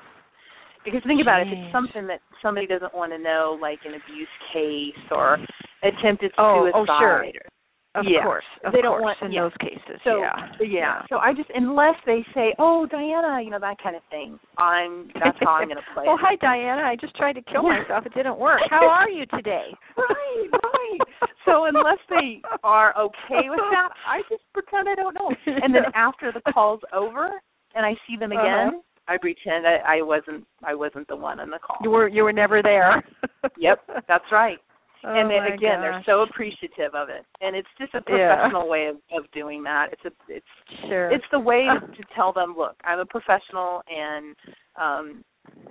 [0.85, 1.49] because think about it.
[1.49, 5.39] If it's something that somebody doesn't want to know, like an abuse case or
[5.82, 7.18] attempted Oh, oh, suicide, sure.
[7.24, 7.51] or-
[7.97, 8.24] Of Yeah.
[8.24, 8.45] course.
[8.64, 9.43] Of They don't course want- in yeah.
[9.43, 10.01] those cases.
[10.03, 10.18] so
[10.61, 11.03] yeah.
[11.09, 14.41] So I just unless they say, "Oh, Dianna," you know that kind of thing.
[14.59, 16.05] I'm that's how I'm going to play.
[16.09, 16.82] Oh, hi Dianna.
[16.85, 18.05] I just tried to kill myself.
[18.05, 18.61] It didn't work.
[18.70, 19.76] How are you today?
[19.97, 20.99] right, right.
[21.45, 25.30] So unless they are okay with that, I just pretend I don't know.
[25.47, 27.30] And then after the call's over
[27.76, 28.80] and I see them again, Uh-huh.
[29.09, 31.76] I pretend I, I wasn't I wasn't the one on the call.
[31.82, 33.02] You were you were never there.
[33.57, 33.78] Yep,
[34.09, 34.59] that's right.
[35.07, 38.34] Oh, and then again, they're so appreciative of it, and it's just a Yeah.
[38.36, 39.88] professional way of, of doing that.
[39.92, 40.46] It's a it's
[40.88, 41.11] sure.
[41.12, 44.34] it's the way to, tell them, look, I'm a professional, and
[44.80, 45.24] um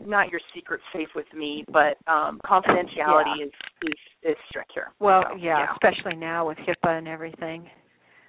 [0.05, 3.45] not your secret safe with me, but um confidentiality Yeah.
[3.45, 3.97] is is
[4.31, 4.93] is strict here.
[4.99, 7.69] well, So, yeah, especially now with HIPAA and everything.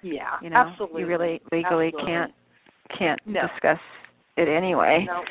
[0.01, 1.01] Yeah, You know, absolutely.
[1.01, 2.11] you really legally Absolutely.
[2.11, 2.31] can't
[2.97, 3.41] can't No.
[3.41, 3.79] discuss
[4.37, 5.05] it anyway.
[5.07, 5.23] No,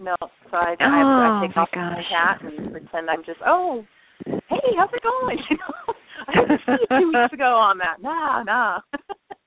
[0.00, 0.16] no.
[0.50, 3.84] So I, I, Oh, I take my off my hat and pretend I'm just, oh,
[4.24, 5.38] hey, how's it going?
[5.50, 5.94] You know,
[6.28, 8.02] I didn't see you two weeks ago on that.
[8.02, 8.80] Nah, nah.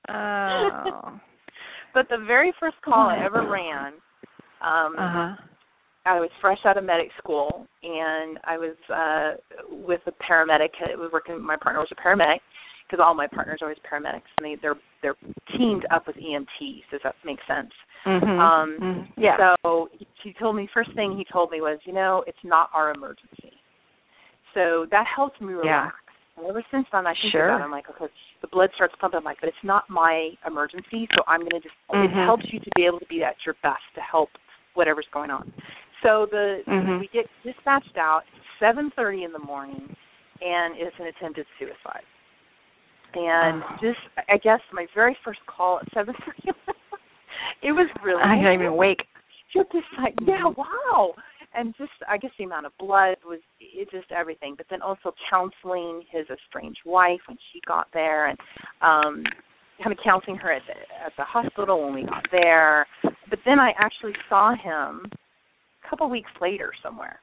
[0.08, 1.18] Oh.
[1.94, 3.92] but the very first call I ever ran,
[4.62, 5.34] um, Uh huh.
[6.04, 9.36] I was fresh out of medic school, and I was uh
[9.86, 10.70] with a paramedic.
[10.90, 11.40] It was working.
[11.40, 12.40] My partner was a paramedic
[12.84, 15.14] because all my partners are always paramedics, and they they're they're
[15.56, 16.82] teamed up with EMTs.
[16.90, 17.70] Does that make sense?
[18.04, 18.38] Mhm.
[18.38, 19.08] Um, Mhm.
[19.16, 19.36] Yeah.
[19.62, 22.70] So he, he told me first thing he told me was, you know, it's not
[22.72, 23.52] our emergency.
[24.54, 25.94] So that helps me relax.
[26.04, 26.38] Yeah.
[26.38, 27.48] And ever since then, I think Sure.
[27.48, 27.64] about it.
[27.64, 28.06] I'm like, okay,
[28.40, 29.18] the blood starts pumping.
[29.18, 31.74] I'm like, but it's not my emergency, so I'm going to just.
[31.90, 32.24] It Mhm.
[32.24, 34.30] helps you to be able to be at your best to help
[34.74, 35.52] whatever's going on.
[36.02, 37.00] So the Mhm.
[37.00, 38.24] we get dispatched out
[38.58, 39.94] 7:30 in the morning,
[40.40, 42.04] and it's an attempted suicide.
[43.14, 44.00] And just,
[44.30, 46.52] I guess, my very first call at 7:30.
[47.62, 48.22] It was really.
[48.22, 48.98] I can't even awake.
[49.54, 51.14] You're just like, yeah, wow.
[51.54, 54.54] And just, I guess the amount of blood was, it just everything.
[54.56, 58.38] But then also counseling his estranged wife when she got there, and
[58.80, 59.24] um
[59.82, 62.86] kind of counseling her at the at the hospital when we got there.
[63.02, 67.18] But then I actually saw him a couple weeks later somewhere,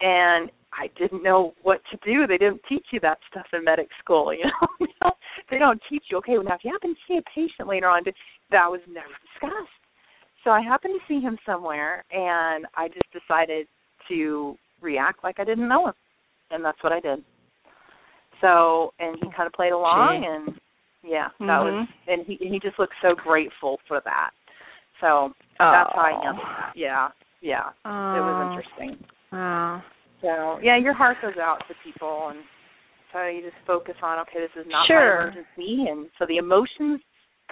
[0.00, 2.26] and I didn't know what to do.
[2.26, 4.44] They didn't teach you that stuff in medic school, you
[5.02, 5.10] know.
[5.50, 6.16] they don't teach you.
[6.18, 8.02] Okay, well now if you happen to see a patient later on,
[8.50, 9.68] that was never discussed.
[10.44, 13.66] So I happened to see him somewhere, and I just decided
[14.08, 15.94] to react like I didn't know him,
[16.50, 17.22] and that's what I did.
[18.40, 20.26] So, and he kind of played along, Gee.
[20.26, 20.60] and
[21.04, 22.12] yeah, that was, Mhm.
[22.12, 24.30] and he he just looked so grateful for that.
[25.00, 26.22] So that's how I Oh.
[26.22, 26.76] handled it.
[26.76, 27.10] Yeah,
[27.40, 28.24] yeah, it Oh.
[28.24, 29.04] was interesting.
[29.32, 29.80] Oh.
[30.22, 32.38] So yeah, your heart goes out to people, and
[33.12, 35.18] so you just focus on okay, this is not Sure.
[35.18, 37.00] my emergency, and so the emotions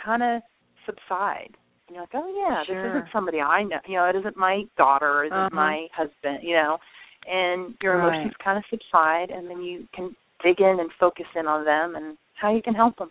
[0.03, 0.41] kind of
[0.87, 1.51] subside.
[1.89, 2.81] And you're like, oh yeah, Sure.
[2.81, 3.81] this isn't somebody I know.
[3.87, 5.57] You know, it isn't my daughter, it isn't Uh-huh.
[5.57, 6.39] my husband.
[6.43, 6.79] You know,
[7.27, 8.15] and your Right.
[8.15, 11.97] emotions kind of subside, and then you can dig in and focus in on them
[11.97, 13.11] and how you can help them.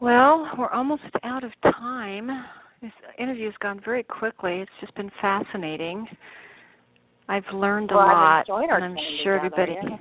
[0.00, 2.28] Well, we're almost out of time.
[2.80, 4.60] This interview's gone very quickly.
[4.60, 6.08] It's just been fascinating.
[7.28, 9.88] I've learned a Well, I've lot, and I'm sure together, everybody.
[9.90, 9.96] yeah.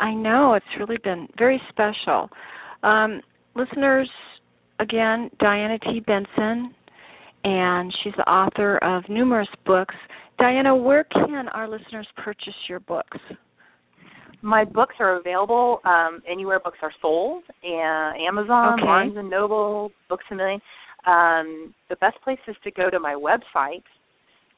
[0.00, 2.28] I know it's really been very special.
[2.82, 3.20] Um,
[3.54, 4.08] listeners,
[4.80, 6.00] again, Dianna T.
[6.00, 6.74] Benson,
[7.44, 9.94] and she's the author of numerous books.
[10.40, 13.18] Dianna, where can our listeners purchase your books?
[14.40, 18.82] My books are available um, anywhere books are sold, and Amazon, Okay.
[18.84, 20.60] Barnes and Noble, Books a Million.
[21.06, 23.82] Um, the best place is to go to my website,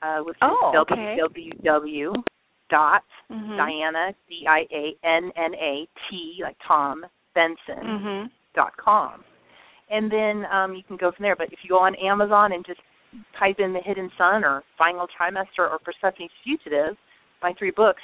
[0.04, 1.16] uh, which Oh, is okay.
[1.18, 2.22] www
[2.70, 3.56] dot Mhm.
[3.56, 8.30] Dianna D I A N N A T like Tom Benson Mhm.
[8.54, 9.24] dot com,
[9.90, 11.36] and then um, you can go from there.
[11.36, 12.80] But if you go on Amazon and just
[13.38, 16.96] type in The Hidden Son or Final Trimester or Persephone Fugitive,
[17.42, 18.02] my three books,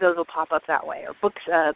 [0.00, 1.04] those will pop up that way.
[1.06, 1.72] Or books, uh,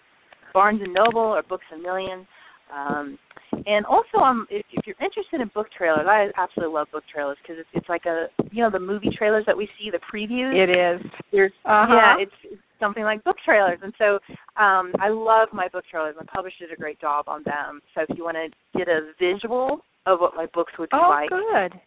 [0.53, 2.27] Barnes and Noble or Books a Million.
[2.73, 3.19] Um,
[3.67, 7.37] and also, um, if, if you're interested in book trailers, I absolutely love book trailers
[7.43, 10.55] because it's, it's like a, you know, the movie trailers that we see, the previews.
[10.55, 11.11] It is.
[11.33, 11.95] There's Uh-huh.
[11.95, 14.19] yeah, it's, it's something like book trailers, and so
[14.61, 16.15] um, I love my book trailers.
[16.19, 17.81] My publisher did a great job on them.
[17.95, 21.09] So if you want to get a visual of what my books would be Oh,
[21.09, 21.81] like, good.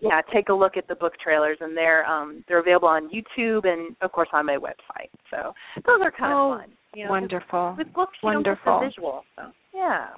[0.00, 3.64] yeah, take a look at the book trailers, and they're um, they're available on YouTube
[3.66, 5.10] and of course on my website.
[5.30, 5.52] So
[5.86, 6.70] those are kind Oh, of fun.
[6.94, 7.74] You know, Wonderful.
[7.78, 8.72] With, with books, you Wonderful.
[8.72, 9.22] don't get the visual.
[9.36, 10.08] So yeah.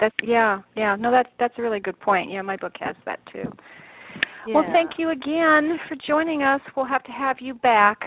[0.00, 0.96] That's yeah, yeah.
[0.96, 2.30] No, that's that's a really good point.
[2.30, 3.50] Yeah, my book has that too.
[4.46, 6.60] Well, thank you again for joining us.
[6.76, 7.98] We'll have to have you back.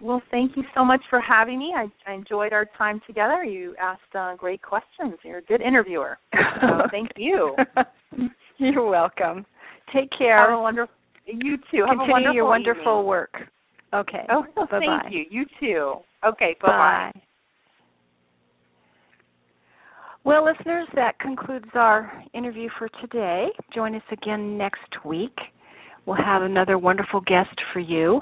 [0.00, 1.72] Well, thank you so much for having me.
[1.74, 3.42] I, I enjoyed our time together.
[3.42, 5.14] You asked uh, great questions.
[5.24, 6.18] You're a good interviewer.
[6.60, 7.54] So thank you.
[8.56, 9.44] You're welcome.
[9.94, 10.38] Take care.
[10.48, 10.94] Have a wonderful.
[11.26, 11.84] You too.
[11.86, 13.06] Have a Continue wonderful your wonderful evening.
[13.06, 13.34] work.
[13.92, 14.26] Okay.
[14.30, 15.24] Oh, bye thank you.
[15.30, 15.94] You too.
[16.26, 16.56] Okay.
[16.62, 17.10] Bye bye.
[17.14, 17.20] Bye.
[20.26, 23.46] Well, listeners, that concludes our interview for today.
[23.72, 25.38] Join us again next week.
[26.04, 28.20] We'll have another wonderful guest for you.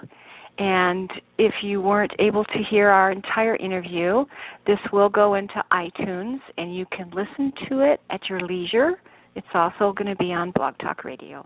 [0.59, 4.27] And if you weren't able to hear our entire interview,
[4.67, 9.01] this will go into iTunes and you can listen to it at your leisure.
[9.35, 11.43] It's also going to be on Blog Talk Radio.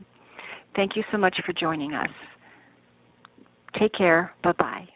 [0.74, 2.11] Thank you so much for joining us.
[3.78, 4.32] Take care.
[4.42, 4.88] Bye bye.